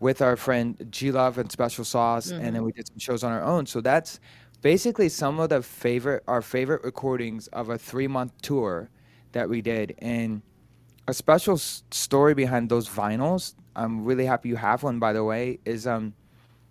with 0.00 0.22
our 0.22 0.36
friend 0.36 0.86
G 0.90 1.10
Love 1.10 1.38
and 1.38 1.50
Special 1.50 1.84
Sauce, 1.84 2.28
mm-hmm. 2.28 2.36
and 2.36 2.44
then 2.44 2.54
mm-hmm. 2.54 2.64
we 2.64 2.72
did 2.72 2.86
some 2.88 2.98
shows 2.98 3.24
on 3.24 3.32
our 3.32 3.42
own. 3.42 3.66
So 3.66 3.80
that's 3.80 4.20
basically 4.62 5.08
some 5.08 5.38
of 5.40 5.48
the 5.48 5.62
favorite 5.62 6.22
our 6.26 6.42
favorite 6.42 6.82
recordings 6.84 7.46
of 7.48 7.70
a 7.70 7.78
three 7.78 8.06
month 8.08 8.32
tour 8.42 8.90
that 9.32 9.48
we 9.48 9.60
did. 9.60 9.94
And 9.98 10.42
a 11.06 11.14
special 11.14 11.54
s- 11.54 11.82
story 11.90 12.34
behind 12.34 12.68
those 12.68 12.88
vinyls, 12.88 13.54
I'm 13.76 14.04
really 14.04 14.26
happy 14.26 14.48
you 14.48 14.56
have 14.56 14.82
one 14.82 14.98
by 14.98 15.12
the 15.12 15.24
way, 15.24 15.58
is 15.64 15.86
um 15.86 16.14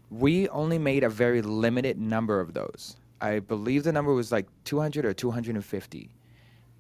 we 0.10 0.48
only 0.50 0.78
made 0.78 1.04
a 1.04 1.10
very 1.10 1.42
limited 1.42 2.00
number 2.00 2.40
of 2.40 2.54
those. 2.54 2.96
I 3.20 3.40
believe 3.40 3.84
the 3.84 3.92
number 3.92 4.14
was 4.14 4.32
like 4.32 4.48
200 4.64 5.06
or 5.06 5.14
250. 5.14 6.10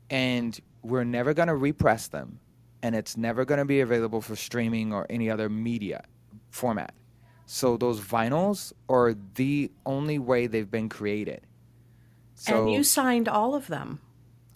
And 0.10 0.57
we're 0.83 1.03
never 1.03 1.33
going 1.33 1.49
to 1.49 1.55
repress 1.55 2.07
them 2.07 2.39
and 2.81 2.95
it's 2.95 3.17
never 3.17 3.43
going 3.43 3.57
to 3.57 3.65
be 3.65 3.81
available 3.81 4.21
for 4.21 4.38
streaming 4.38 4.93
or 4.93 5.05
any 5.10 5.29
other 5.29 5.49
media 5.49 6.05
format. 6.49 6.93
So 7.45 7.77
those 7.77 8.01
vinyls 8.01 8.73
are 8.89 9.15
the 9.36 9.71
only 9.86 10.19
way 10.19 10.47
they've 10.47 10.69
been 10.69 10.89
created. 10.89 11.41
So 12.36 12.63
and 12.63 12.71
you 12.71 12.83
signed 12.83 13.27
all 13.27 13.55
of 13.55 13.67
them. 13.67 13.99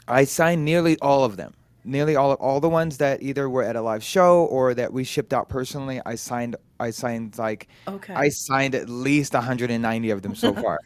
I 0.08 0.26
signed 0.26 0.66
nearly 0.66 1.00
all 1.00 1.24
of 1.24 1.38
them. 1.38 1.54
Nearly 1.84 2.16
all 2.16 2.32
of 2.32 2.40
all 2.40 2.60
the 2.60 2.70
ones 2.70 2.98
that 2.98 3.24
either 3.24 3.50
were 3.50 3.64
at 3.64 3.76
a 3.76 3.82
live 3.82 4.04
show 4.04 4.44
or 4.46 4.76
that 4.76 4.94
we 4.94 5.04
shipped 5.04 5.34
out 5.34 5.50
personally. 5.50 6.00
I 6.06 6.14
signed. 6.14 6.56
I 6.80 6.92
signed 6.92 7.40
like. 7.40 7.70
Okay. 7.88 8.14
I 8.14 8.30
signed 8.30 8.76
at 8.76 8.88
least 8.88 9.34
190 9.34 10.10
of 10.12 10.22
them 10.22 10.36
so 10.36 10.54
far. 10.62 10.80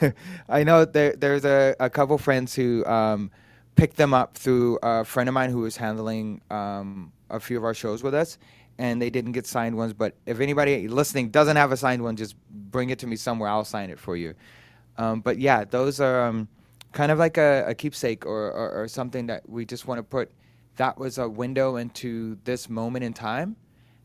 I 0.48 0.62
know 0.62 0.84
there, 0.84 1.16
there's 1.16 1.44
a, 1.44 1.74
a 1.80 1.90
couple 1.90 2.18
friends 2.18 2.54
who 2.54 2.84
um, 2.84 3.32
picked 3.74 3.96
them 3.96 4.14
up 4.14 4.36
through 4.36 4.78
a 4.82 5.04
friend 5.04 5.28
of 5.28 5.34
mine 5.34 5.50
who 5.50 5.60
was 5.60 5.76
handling 5.76 6.40
um, 6.50 7.12
a 7.30 7.40
few 7.40 7.56
of 7.56 7.64
our 7.64 7.74
shows 7.74 8.02
with 8.02 8.14
us, 8.14 8.38
and 8.78 9.02
they 9.02 9.10
didn't 9.10 9.32
get 9.32 9.46
signed 9.46 9.76
ones. 9.76 9.92
But 9.92 10.14
if 10.24 10.40
anybody 10.40 10.88
listening 10.88 11.30
doesn't 11.30 11.56
have 11.56 11.72
a 11.72 11.76
signed 11.76 12.02
one, 12.02 12.16
just 12.16 12.36
bring 12.50 12.90
it 12.90 12.98
to 13.00 13.06
me 13.06 13.16
somewhere. 13.16 13.48
I'll 13.48 13.64
sign 13.64 13.90
it 13.90 13.98
for 13.98 14.16
you. 14.16 14.34
Um, 14.96 15.20
but 15.20 15.38
yeah, 15.38 15.64
those 15.64 16.00
are 16.00 16.24
um, 16.24 16.48
kind 16.92 17.12
of 17.12 17.18
like 17.18 17.36
a, 17.36 17.64
a 17.68 17.74
keepsake 17.74 18.24
or, 18.26 18.50
or, 18.50 18.82
or, 18.82 18.88
something 18.88 19.26
that 19.26 19.48
we 19.48 19.64
just 19.64 19.86
want 19.86 19.98
to 19.98 20.02
put. 20.02 20.30
That 20.76 20.98
was 20.98 21.18
a 21.18 21.28
window 21.28 21.76
into 21.76 22.36
this 22.44 22.68
moment 22.68 23.04
in 23.04 23.12
time, 23.12 23.56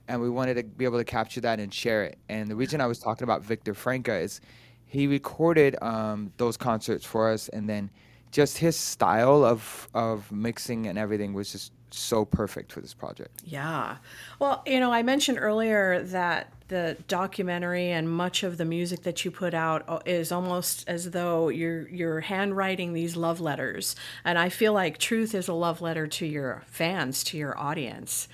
and 0.08 0.22
we 0.22 0.30
wanted 0.30 0.56
to 0.56 0.64
be 0.64 0.86
able 0.86 1.00
to 1.00 1.04
capture 1.04 1.42
that 1.42 1.60
and 1.60 1.74
share 1.74 2.04
it. 2.04 2.18
And 2.30 2.50
the 2.50 2.56
reason 2.56 2.82
I 2.82 2.86
was 2.86 3.00
talking 3.00 3.24
about 3.24 3.44
Victor 3.44 3.74
Franca 3.74 4.16
is 4.16 4.42
he 4.86 5.08
recorded 5.08 5.76
um, 5.82 6.32
those 6.38 6.58
concerts 6.58 7.06
for 7.06 7.32
us, 7.32 7.48
and 7.50 7.68
then 7.68 7.90
just 8.32 8.58
his 8.58 8.76
style 8.76 9.46
of 9.46 9.88
of 9.94 10.32
mixing 10.32 10.88
and 10.88 10.98
everything 10.98 11.34
was 11.34 11.52
just 11.52 11.72
so 11.98 12.26
perfect 12.26 12.72
for 12.72 12.82
this 12.82 12.94
project. 12.94 13.42
Yeah. 13.46 13.98
Well, 14.40 14.64
you 14.66 14.80
know, 14.80 14.92
I 14.92 15.04
mentioned 15.04 15.38
earlier 15.40 16.04
that 16.04 16.52
the 16.68 16.98
documentary 17.08 17.92
and 17.92 18.10
much 18.10 18.44
of 18.44 18.58
the 18.58 18.66
music 18.66 19.04
that 19.04 19.24
you 19.24 19.32
put 19.32 19.54
out 19.54 19.84
uh, 19.88 20.00
is 20.06 20.32
almost 20.32 20.88
as 20.88 21.12
though 21.12 21.50
you're 21.50 21.88
you're 21.90 22.22
handwriting 22.22 22.94
these 22.94 23.16
love 23.16 23.40
letters. 23.40 23.96
And 24.26 24.40
I 24.40 24.50
feel 24.50 24.74
like 24.74 24.98
Truth 24.98 25.36
is 25.36 25.48
a 25.48 25.54
love 25.54 25.82
letter 25.82 26.08
to 26.08 26.26
your 26.26 26.64
fans, 26.68 27.24
to 27.26 27.38
your 27.38 27.58
audience. 27.58 28.28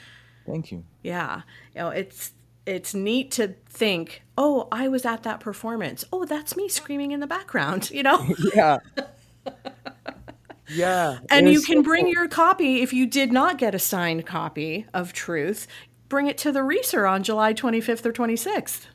Thank 0.45 0.72
you. 0.72 0.84
Yeah. 1.04 1.41
You 1.76 1.82
know, 1.82 1.89
it's 1.89 2.32
it's 2.65 2.93
neat 2.93 3.32
to 3.32 3.56
think, 3.67 4.22
"Oh, 4.38 4.67
I 4.72 4.88
was 4.88 5.06
at 5.06 5.24
that 5.24 5.39
performance. 5.39 6.06
Oh, 6.13 6.26
that's 6.26 6.56
me 6.56 6.69
screaming 6.69 7.12
in 7.12 7.19
the 7.19 7.28
background," 7.28 7.89
you 7.93 8.04
know? 8.04 8.26
yeah. 8.56 8.78
Yeah. 10.70 11.20
And 11.30 11.52
you 11.52 11.62
can 11.62 11.78
so 11.78 11.84
bring 11.84 12.06
cool. 12.06 12.14
your 12.14 12.28
copy 12.28 12.82
if 12.82 12.94
you 12.94 13.06
did 13.06 13.32
not 13.32 13.58
get 13.58 13.76
a 13.76 13.80
signed 13.80 14.26
copy 14.26 14.86
of 14.94 15.14
Truth, 15.14 15.68
bring 16.08 16.28
it 16.28 16.38
to 16.40 16.52
the 16.52 16.60
Reser 16.60 17.10
on 17.10 17.24
July 17.24 17.54
25th 17.54 18.06
or 18.06 18.14
26th. 18.14 18.88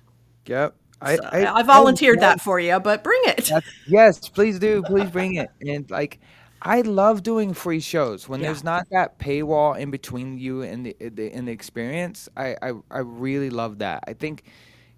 Yep. 0.47 0.75
I, 1.01 1.17
so 1.17 1.25
I, 1.25 1.59
I, 1.61 1.63
volunteered 1.63 2.19
I, 2.19 2.21
that 2.21 2.41
for 2.41 2.59
you, 2.59 2.79
but 2.81 3.05
bring 3.05 3.21
it. 3.27 3.51
Yes, 3.87 4.29
please 4.29 4.59
do. 4.59 4.83
Please 4.83 5.11
bring 5.11 5.35
it. 5.35 5.51
And 5.61 5.91
like, 5.91 6.21
I 6.63 6.81
love 6.81 7.23
doing 7.23 7.53
free 7.53 7.81
shows 7.81 8.29
when 8.29 8.41
yeah. 8.41 8.47
there's 8.47 8.65
not 8.65 8.89
that 8.91 9.19
paywall 9.19 9.79
in 9.79 9.91
between 9.91 10.39
you 10.39 10.63
and 10.63 10.87
the, 10.87 10.97
the 10.99 11.31
in 11.31 11.45
the 11.45 11.53
experience. 11.53 12.29
I, 12.37 12.57
I 12.63 12.73
I 12.91 12.99
really 13.01 13.51
love 13.51 13.79
that. 13.79 14.05
I 14.07 14.15
think, 14.15 14.45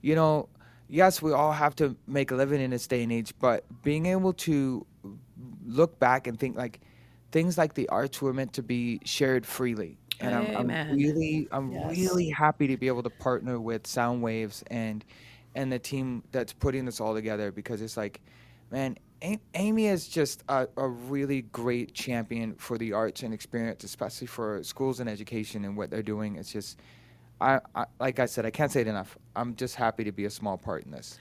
you 0.00 0.14
know, 0.14 0.48
yes, 0.88 1.20
we 1.20 1.32
all 1.32 1.50
have 1.50 1.74
to 1.76 1.96
make 2.06 2.30
a 2.30 2.36
living 2.36 2.60
in 2.60 2.70
this 2.70 2.86
day 2.86 3.02
and 3.02 3.10
age, 3.10 3.34
but 3.40 3.64
being 3.82 4.06
able 4.06 4.32
to 4.34 4.86
look 5.66 5.98
back 5.98 6.26
and 6.26 6.38
think 6.38 6.56
like 6.56 6.80
things 7.32 7.58
like 7.58 7.74
the 7.74 7.88
arts 7.88 8.22
were 8.22 8.32
meant 8.32 8.52
to 8.54 8.62
be 8.62 9.00
shared 9.04 9.46
freely. 9.46 9.98
And 10.18 10.34
I'm, 10.34 10.70
I'm, 10.70 10.96
really, 10.96 11.46
I'm 11.52 11.72
yes. 11.72 11.90
really 11.90 12.30
happy 12.30 12.66
to 12.68 12.76
be 12.78 12.86
able 12.86 13.02
to 13.02 13.10
partner 13.10 13.60
with 13.60 13.82
Soundwaves 13.84 14.62
and 14.68 15.04
and 15.54 15.72
the 15.72 15.78
team 15.78 16.22
that's 16.32 16.52
putting 16.52 16.84
this 16.84 17.00
all 17.00 17.14
together 17.14 17.50
because 17.50 17.80
it's 17.82 17.96
like 17.96 18.20
man, 18.70 18.96
Amy 19.54 19.86
is 19.86 20.08
just 20.08 20.42
a, 20.48 20.68
a, 20.76 20.88
really 20.88 21.42
great 21.42 21.94
champion 21.94 22.54
for 22.56 22.76
the 22.76 22.92
arts 22.92 23.22
and 23.22 23.32
experience, 23.32 23.84
especially 23.84 24.26
for 24.26 24.62
schools 24.62 25.00
and 25.00 25.08
education 25.08 25.64
and 25.64 25.76
what 25.76 25.90
they're 25.90 26.02
doing. 26.02 26.36
It's 26.36 26.52
just, 26.52 26.78
I, 27.40 27.60
I 27.74 27.86
like 27.98 28.18
I 28.18 28.26
said, 28.26 28.44
I 28.44 28.50
can't 28.50 28.70
say 28.70 28.82
it 28.82 28.86
enough. 28.86 29.16
I'm 29.34 29.54
just 29.56 29.74
happy 29.74 30.04
to 30.04 30.12
be 30.12 30.26
a 30.26 30.30
small 30.30 30.58
part 30.58 30.84
in 30.84 30.90
this. 30.90 31.18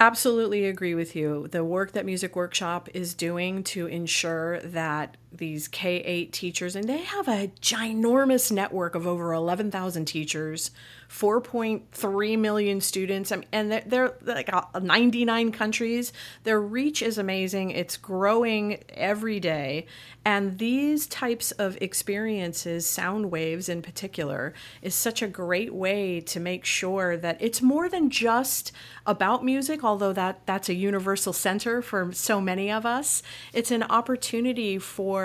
Absolutely 0.00 0.64
agree 0.66 0.94
with 0.94 1.16
you. 1.16 1.48
The 1.48 1.64
work 1.64 1.92
that 1.92 2.06
Music 2.06 2.36
Workshop 2.36 2.88
is 2.94 3.14
doing 3.14 3.64
to 3.64 3.86
ensure 3.86 4.60
that 4.60 5.16
these 5.32 5.68
K 5.68 5.96
8 5.96 6.32
teachers, 6.32 6.76
and 6.76 6.88
they 6.88 6.98
have 6.98 7.28
a 7.28 7.50
ginormous 7.60 8.50
network 8.50 8.94
of 8.94 9.06
over 9.06 9.32
11,000 9.32 10.04
teachers 10.04 10.70
4.3 11.08 12.38
million 12.38 12.80
students. 12.80 13.32
And 13.52 13.72
they're, 13.72 13.82
they're 13.86 14.14
like 14.22 14.52
uh, 14.52 14.78
99 14.80 15.52
countries. 15.52 16.12
Their 16.44 16.60
reach 16.60 17.00
is 17.02 17.16
amazing. 17.16 17.70
It's 17.70 17.96
growing 17.96 18.82
every 18.90 19.40
day. 19.40 19.86
And 20.24 20.58
these 20.58 21.06
types 21.06 21.52
of 21.52 21.78
experiences, 21.80 22.86
sound 22.86 23.30
waves 23.30 23.70
in 23.70 23.80
particular, 23.80 24.52
is 24.82 24.94
such 24.94 25.22
a 25.22 25.28
great 25.28 25.72
way 25.72 26.20
to 26.20 26.38
make 26.38 26.66
sure 26.66 27.16
that 27.16 27.38
it's 27.40 27.62
more 27.62 27.88
than 27.88 28.10
just 28.10 28.70
about 29.06 29.42
music, 29.42 29.82
although 29.82 30.12
that, 30.12 30.44
that's 30.44 30.68
a 30.68 30.74
universal 30.74 31.32
center 31.32 31.80
for 31.80 32.12
so 32.12 32.42
many 32.42 32.70
of 32.70 32.84
us. 32.84 33.22
It's 33.54 33.70
an 33.70 33.84
opportunity 33.84 34.78
for 34.78 35.17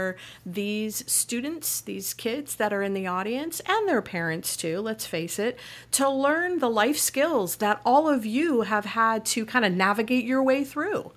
these 0.46 1.04
students, 1.12 1.82
these 1.82 2.14
kids 2.14 2.56
that 2.56 2.74
are 2.74 2.84
in 2.84 2.94
the 2.94 3.08
audience, 3.08 3.62
and 3.66 3.88
their 3.88 4.02
parents 4.02 4.56
too, 4.58 4.80
let's 4.80 5.06
face 5.06 5.40
it, 5.40 5.58
to 5.92 6.10
learn 6.10 6.60
the 6.60 6.70
life 6.70 6.98
skills 6.98 7.58
that 7.58 7.82
all 7.86 8.08
of 8.08 8.26
you 8.26 8.62
have 8.62 8.86
had 8.86 9.26
to 9.34 9.46
kind 9.46 9.66
of 9.66 9.72
navigate 9.74 10.26
your 10.26 10.44
way 10.44 10.64
through. 10.64 11.12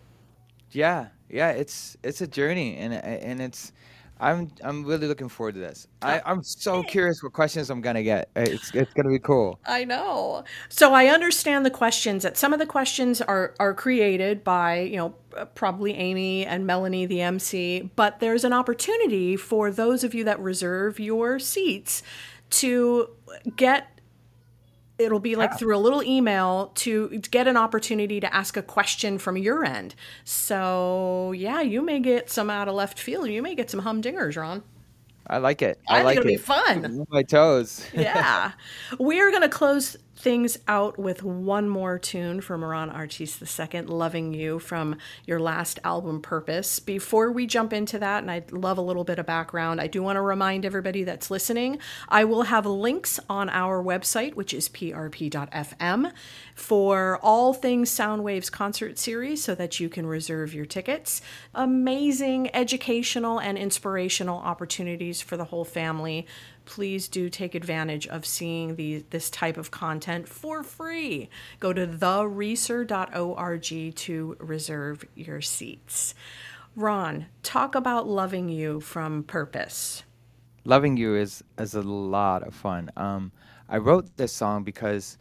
Yeah, 0.71 1.09
yeah, 1.29 1.51
it's 1.51 1.97
it's 2.03 2.21
a 2.21 2.27
journey, 2.27 2.77
and 2.77 2.93
and 2.95 3.41
it's. 3.41 3.73
I'm 4.18 4.50
I'm 4.62 4.85
really 4.85 5.07
looking 5.07 5.29
forward 5.29 5.55
to 5.55 5.61
this. 5.61 5.87
I, 6.00 6.18
uh, 6.18 6.22
I'm 6.24 6.42
so 6.42 6.83
curious 6.83 7.22
what 7.22 7.33
questions 7.33 7.68
I'm 7.68 7.81
gonna 7.81 8.02
get. 8.02 8.31
It's 8.35 8.74
it's 8.74 8.92
gonna 8.94 9.11
be 9.11 9.18
cool. 9.18 9.59
I 9.66 9.85
know. 9.85 10.44
So 10.68 10.94
I 10.94 11.07
understand 11.07 11.66
the 11.66 11.70
questions. 11.70 12.22
That 12.22 12.37
some 12.37 12.52
of 12.52 12.59
the 12.59 12.66
questions 12.66 13.20
are 13.20 13.55
are 13.61 13.74
created 13.74 14.42
by 14.42 14.81
you 14.81 14.96
know 14.96 15.14
uh, 15.37 15.44
probably 15.44 15.94
Amy 15.94 16.46
and 16.46 16.66
Melanie, 16.66 17.05
the 17.07 17.20
MC, 17.20 17.90
but 17.94 18.20
there's 18.20 18.44
an 18.44 18.52
opportunity 18.52 19.37
for 19.37 19.70
those 19.70 20.02
of 20.02 20.14
you 20.14 20.24
that 20.24 20.40
reserve 20.40 20.98
your 20.98 21.38
seats 21.38 22.02
to 22.48 23.11
get 23.57 23.95
it'll 24.98 25.20
be 25.20 25.37
like 25.37 25.50
yeah. 25.50 25.56
through 25.56 25.76
a 25.76 25.78
little 25.78 26.02
email 26.02 26.72
to, 26.76 27.09
get 27.30 27.46
an 27.46 27.56
opportunity 27.56 28.20
to 28.20 28.35
ask 28.35 28.56
a 28.56 28.62
question 28.62 29.18
from 29.18 29.37
your 29.37 29.64
end. 29.64 29.94
So 30.24 31.32
yeah, 31.32 31.61
you 31.61 31.82
may 31.82 32.00
get 32.00 32.30
some 32.30 32.50
out 32.50 32.68
of 32.68 32.74
left 32.74 32.98
field. 32.98 33.28
You 33.28 33.42
may 33.42 33.54
get 33.54 33.70
some 33.70 33.82
humdingers, 33.82 34.37
Ron. 34.37 34.62
I 35.28 35.38
like 35.38 35.61
it. 35.61 35.80
I, 35.88 36.00
I 36.00 36.02
like 36.02 36.16
it'll 36.18 36.28
it. 36.28 36.35
be 36.35 36.37
fun. 36.37 37.04
My 37.11 37.22
toes. 37.22 37.85
yeah, 37.92 38.52
we 38.98 39.20
are 39.20 39.32
gonna 39.32 39.48
close 39.48 39.96
things 40.16 40.59
out 40.66 40.98
with 40.98 41.22
one 41.22 41.68
more 41.68 41.98
tune 41.98 42.40
from 42.40 42.64
Ron 42.64 42.90
Artis 42.90 43.40
II, 43.42 43.83
Loving 43.83 44.33
You 44.33 44.59
from 44.59 44.96
your 45.26 45.38
last 45.38 45.79
album, 45.85 46.22
Purpose. 46.22 46.81
Before 46.81 47.31
we 47.31 47.46
jump 47.46 47.72
into 47.72 47.98
that, 47.98 48.22
and 48.22 48.31
I'd 48.31 48.50
love 48.50 48.79
a 48.79 48.83
little 48.83 49.05
bit 49.05 49.18
of 49.18 49.26
background, 49.26 49.81
I 49.81 49.87
do 49.87 50.02
want 50.02 50.16
to 50.16 50.22
remind 50.22 50.64
everybody 50.64 51.05
that's 51.05 51.31
listening 51.31 51.79
I 52.09 52.24
will 52.24 52.42
have 52.42 52.64
links 52.66 53.20
on 53.29 53.50
our 53.50 53.83
website, 53.83 54.35
which 54.35 54.55
is 54.55 54.68
prp.fm, 54.68 56.12
for 56.55 57.18
all 57.22 57.52
things 57.52 57.90
Soundwaves 57.90 58.50
concert 58.50 58.98
series 58.98 59.44
so 59.44 59.55
that 59.55 59.79
you 59.81 59.88
can 59.88 60.07
reserve 60.07 60.55
your 60.55 60.66
tickets. 60.66 61.20
Amazing 61.55 62.55
educational 62.55 63.38
and 63.38 63.59
inspirational 63.59 64.38
opportunities 64.38 65.20
for 65.20 65.37
the 65.37 65.44
whole 65.44 65.64
family 65.64 66.26
please 66.66 67.09
do 67.09 67.31
take 67.31 67.55
advantage 67.55 68.07
of 68.09 68.26
seeing 68.26 68.76
the, 68.76 69.05
this 69.11 69.31
type 69.31 69.57
of 69.57 69.70
content 69.70 70.29
for 70.29 70.62
free. 70.62 71.31
Go 71.59 71.72
to 71.72 71.87
thereser.org 71.87 73.64
to 73.94 74.37
reserve 74.38 75.05
your 75.14 75.40
seats. 75.40 76.14
Ron, 76.74 77.26
talk 77.42 77.74
about 77.74 78.07
Loving 78.07 78.50
You 78.50 78.81
from 78.81 79.22
Purpose. 79.22 80.02
Loving 80.64 80.98
You 80.98 81.16
is, 81.16 81.42
is 81.59 81.74
a 81.74 81.83
lot 81.83 82.42
of 82.42 82.55
fun. 82.55 82.90
Um, 82.96 83.33
I 83.68 83.79
wrote 83.79 84.16
this 84.16 84.33
song 84.33 84.62
because 84.62 85.16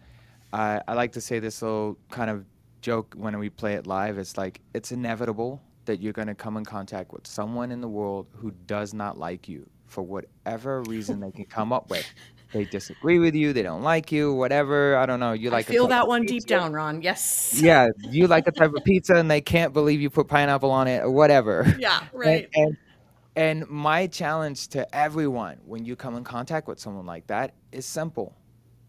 I, 0.51 0.81
I 0.87 0.93
like 0.95 1.13
to 1.13 1.21
say 1.21 1.39
this 1.39 1.61
little 1.61 1.97
kind 2.09 2.29
of 2.29 2.45
joke 2.81 3.15
when 3.17 3.37
we 3.39 3.49
play 3.49 3.75
it 3.75 3.87
live. 3.87 4.17
It's 4.17 4.37
like, 4.37 4.59
it's 4.73 4.91
inevitable 4.91 5.61
that 5.85 6.01
you're 6.01 6.13
going 6.13 6.27
to 6.27 6.35
come 6.35 6.57
in 6.57 6.65
contact 6.65 7.13
with 7.13 7.25
someone 7.25 7.71
in 7.71 7.79
the 7.79 7.87
world 7.87 8.27
who 8.33 8.51
does 8.65 8.93
not 8.93 9.17
like 9.17 9.47
you 9.47 9.69
for 9.95 10.03
whatever 10.03 10.83
reason 10.83 11.21
they 11.21 11.31
can 11.31 11.45
come 11.45 11.71
up 11.71 11.89
with. 11.89 12.05
They 12.51 12.65
disagree 12.65 13.17
with 13.17 13.33
you. 13.33 13.53
They 13.53 13.63
don't 13.63 13.81
like 13.81 14.11
you. 14.11 14.33
Whatever. 14.33 14.97
I 14.97 15.05
don't 15.05 15.19
know. 15.19 15.31
You 15.31 15.49
like 15.49 15.69
I 15.69 15.73
feel 15.73 15.87
that 15.87 16.07
one 16.07 16.21
pizza. 16.21 16.33
deep 16.33 16.45
down, 16.45 16.73
Ron. 16.73 17.01
Yes. 17.01 17.59
Yeah, 17.65 17.87
you 18.11 18.27
like 18.27 18.47
a 18.47 18.51
type 18.51 18.73
of 18.73 18.83
pizza, 18.83 19.15
and 19.15 19.31
they 19.31 19.41
can't 19.41 19.73
believe 19.73 20.01
you 20.01 20.09
put 20.09 20.27
pineapple 20.27 20.69
on 20.69 20.87
it, 20.87 21.01
or 21.01 21.09
whatever. 21.09 21.65
Yeah. 21.79 22.03
Right. 22.13 22.49
And, 22.53 22.77
and, 23.35 23.61
and 23.61 23.69
my 23.69 24.07
challenge 24.07 24.67
to 24.69 24.95
everyone 24.95 25.57
when 25.65 25.85
you 25.85 25.95
come 25.95 26.15
in 26.15 26.23
contact 26.23 26.67
with 26.67 26.79
someone 26.79 27.05
like 27.05 27.27
that 27.27 27.55
is 27.71 27.85
simple: 27.85 28.35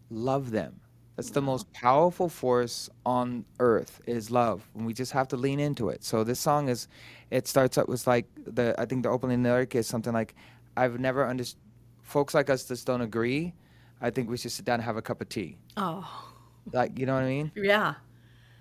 love 0.09 0.51
them. 0.51 0.79
That's 1.17 1.31
the 1.31 1.41
most 1.41 1.71
powerful 1.73 2.29
force 2.29 2.91
on 3.03 3.43
earth 3.59 4.01
is 4.05 4.29
love. 4.29 4.69
And 4.75 4.85
we 4.85 4.93
just 4.93 5.11
have 5.13 5.27
to 5.29 5.35
lean 5.35 5.59
into 5.59 5.89
it. 5.89 6.03
So 6.03 6.23
this 6.23 6.39
song 6.39 6.69
is, 6.69 6.87
it 7.31 7.47
starts 7.47 7.75
up 7.75 7.89
with 7.89 8.05
like 8.05 8.27
the 8.45 8.75
I 8.79 8.85
think 8.85 9.01
the 9.01 9.09
opening 9.09 9.41
lyric 9.41 9.73
is 9.73 9.87
something 9.87 10.13
like, 10.13 10.35
I've 10.77 10.99
never 10.99 11.27
understood. 11.27 11.59
Folks 12.03 12.33
like 12.33 12.49
us 12.49 12.65
just 12.65 12.87
don't 12.87 13.01
agree. 13.01 13.53
I 13.99 14.11
think 14.11 14.29
we 14.29 14.37
should 14.37 14.51
sit 14.51 14.63
down 14.63 14.75
and 14.75 14.83
have 14.83 14.95
a 14.95 15.01
cup 15.01 15.19
of 15.21 15.27
tea. 15.27 15.57
Oh, 15.75 16.07
like 16.71 16.97
you 16.97 17.05
know 17.05 17.15
what 17.15 17.23
I 17.23 17.27
mean? 17.27 17.51
Yeah. 17.55 17.95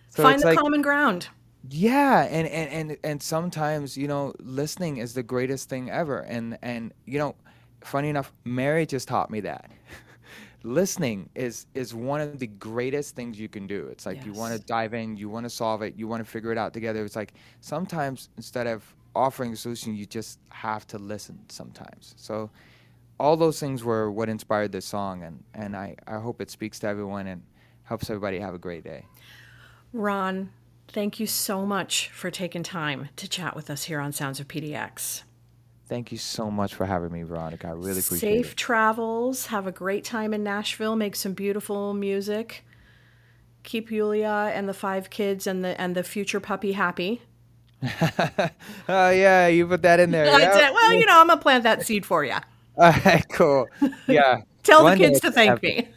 So 0.08 0.22
Find 0.22 0.40
the 0.40 0.46
like, 0.46 0.58
common 0.58 0.82
ground. 0.82 1.28
Yeah, 1.68 2.22
and, 2.22 2.48
and 2.48 2.70
and 2.70 2.98
and 3.04 3.22
sometimes 3.22 3.96
you 3.96 4.08
know 4.08 4.32
listening 4.40 4.96
is 4.96 5.14
the 5.14 5.22
greatest 5.22 5.68
thing 5.68 5.90
ever, 5.90 6.20
and 6.20 6.58
and 6.62 6.92
you 7.04 7.18
know, 7.18 7.34
funny 7.82 8.08
enough, 8.08 8.32
Mary 8.44 8.86
just 8.86 9.08
taught 9.08 9.30
me 9.30 9.40
that. 9.40 9.70
listening 10.62 11.30
is 11.34 11.66
is 11.74 11.94
one 11.94 12.20
of 12.20 12.38
the 12.38 12.46
greatest 12.46 13.14
things 13.14 13.38
you 13.38 13.48
can 13.48 13.66
do. 13.66 13.86
It's 13.90 14.06
like 14.06 14.18
yes. 14.18 14.26
you 14.26 14.32
want 14.32 14.54
to 14.54 14.60
dive 14.60 14.94
in, 14.94 15.16
you 15.16 15.28
want 15.28 15.44
to 15.44 15.50
solve 15.50 15.82
it, 15.82 15.94
you 15.96 16.08
want 16.08 16.24
to 16.24 16.30
figure 16.30 16.52
it 16.52 16.58
out 16.58 16.72
together. 16.72 17.04
It's 17.04 17.16
like 17.16 17.34
sometimes 17.60 18.28
instead 18.36 18.66
of 18.66 18.82
offering 19.16 19.52
a 19.52 19.56
solution, 19.56 19.94
you 19.94 20.06
just 20.06 20.38
have 20.50 20.86
to 20.88 20.98
listen 20.98 21.38
sometimes. 21.48 22.14
So 22.16 22.50
all 23.18 23.36
those 23.36 23.58
things 23.58 23.82
were 23.82 24.10
what 24.10 24.28
inspired 24.28 24.72
this 24.72 24.84
song, 24.84 25.22
and, 25.22 25.42
and 25.54 25.76
I, 25.76 25.96
I 26.06 26.18
hope 26.18 26.40
it 26.40 26.50
speaks 26.50 26.78
to 26.80 26.86
everyone 26.86 27.26
and 27.26 27.42
helps 27.84 28.10
everybody 28.10 28.38
have 28.38 28.54
a 28.54 28.58
great 28.58 28.84
day. 28.84 29.06
Ron, 29.92 30.50
thank 30.88 31.18
you 31.18 31.26
so 31.26 31.64
much 31.64 32.10
for 32.10 32.30
taking 32.30 32.62
time 32.62 33.08
to 33.16 33.28
chat 33.28 33.56
with 33.56 33.70
us 33.70 33.84
here 33.84 34.00
on 34.00 34.12
Sounds 34.12 34.40
of 34.40 34.48
PDX. 34.48 35.22
Thank 35.88 36.10
you 36.10 36.18
so 36.18 36.50
much 36.50 36.74
for 36.74 36.84
having 36.84 37.12
me, 37.12 37.22
Veronica. 37.22 37.68
I 37.68 37.70
really 37.70 38.00
appreciate 38.00 38.18
Safe 38.18 38.40
it. 38.40 38.44
Safe 38.44 38.56
travels. 38.56 39.46
Have 39.46 39.68
a 39.68 39.72
great 39.72 40.04
time 40.04 40.34
in 40.34 40.42
Nashville. 40.42 40.96
Make 40.96 41.14
some 41.14 41.32
beautiful 41.32 41.94
music. 41.94 42.64
Keep 43.62 43.92
Yulia 43.92 44.50
and 44.52 44.68
the 44.68 44.74
five 44.74 45.10
kids 45.10 45.46
and 45.46 45.64
the 45.64 45.80
and 45.80 45.94
the 45.94 46.02
future 46.02 46.40
puppy 46.40 46.72
happy. 46.72 47.22
oh 48.88 49.10
yeah, 49.10 49.46
you 49.48 49.66
put 49.66 49.82
that 49.82 50.00
in 50.00 50.10
there. 50.10 50.26
Yeah. 50.38 50.70
Well, 50.70 50.92
you 50.94 51.06
know, 51.06 51.20
I'm 51.20 51.28
gonna 51.28 51.40
plant 51.40 51.64
that 51.64 51.86
seed 51.86 52.04
for 52.06 52.24
you. 52.24 52.32
All 52.78 52.92
right, 53.04 53.24
cool. 53.30 53.68
Yeah. 54.06 54.42
Tell 54.62 54.82
One 54.82 54.98
the 54.98 55.04
kids 55.04 55.20
to 55.20 55.30
thank 55.30 55.62
me. 55.62 55.88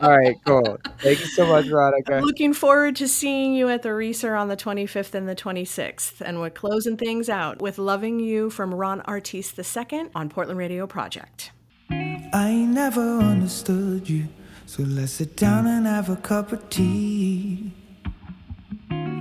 All 0.00 0.16
right, 0.16 0.36
cool. 0.46 0.78
Thank 1.00 1.18
you 1.18 1.26
so 1.26 1.44
much, 1.44 1.66
Veronica. 1.66 2.20
Looking 2.20 2.54
forward 2.54 2.94
to 2.96 3.08
seeing 3.08 3.52
you 3.52 3.68
at 3.68 3.82
the 3.82 3.88
Reser 3.88 4.40
on 4.40 4.46
the 4.46 4.56
25th 4.56 5.12
and 5.14 5.28
the 5.28 5.34
26th. 5.34 6.20
And 6.20 6.40
we're 6.40 6.50
closing 6.50 6.96
things 6.96 7.28
out 7.28 7.60
with 7.60 7.78
Loving 7.78 8.20
You 8.20 8.48
from 8.48 8.72
Ron 8.72 9.00
Artis 9.02 9.52
II 9.58 10.04
on 10.14 10.28
Portland 10.28 10.58
Radio 10.58 10.86
Project. 10.86 11.50
I 11.90 12.64
never 12.66 13.18
understood 13.18 14.08
you, 14.08 14.28
so 14.66 14.84
let's 14.84 15.12
sit 15.12 15.36
down 15.36 15.66
and 15.66 15.84
have 15.86 16.08
a 16.08 16.16
cup 16.16 16.52
of 16.52 16.70
tea. 16.70 17.72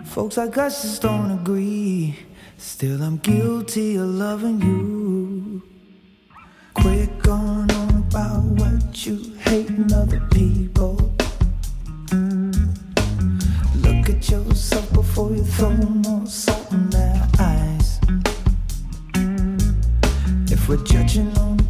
Folks 0.06 0.38
like 0.38 0.58
us 0.58 0.82
just 0.82 1.02
don't 1.02 1.32
agree. 1.32 2.18
Still, 2.58 3.02
I'm 3.02 3.18
guilty 3.18 3.96
of 3.96 4.08
loving 4.08 4.62
you. 4.62 5.64
Quick 6.74 7.28
on 7.28 7.72
on 7.72 7.90
about 7.98 8.44
what 8.44 9.06
you 9.06 9.34
hate 9.40 9.70
in 9.70 9.92
other 9.94 10.20
people. 10.32 10.96
Look 13.76 14.10
at 14.10 14.30
yourself 14.30 14.92
before 14.94 15.32
you 15.32 15.44
throw 15.44 15.72
more 15.72 16.26
salt 16.26 16.72
in 16.72 16.90
their 16.90 17.28
eyes. 17.40 18.00
If 20.52 20.68
we're 20.68 20.84
judging 20.84 21.36
on 21.38 21.61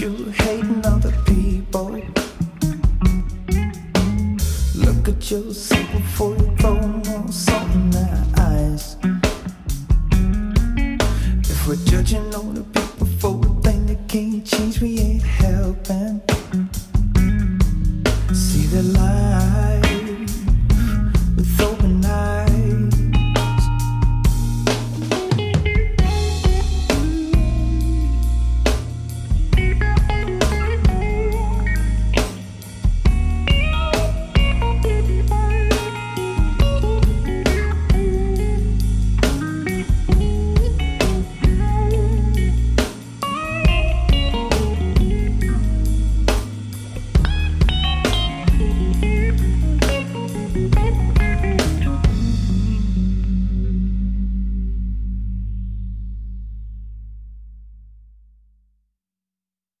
you 0.00 0.32
hating 0.38 0.86
other 0.86 1.12
people. 1.26 2.00
Look 4.74 5.08
at 5.08 5.30
yourself 5.30 5.92
before 5.92 6.41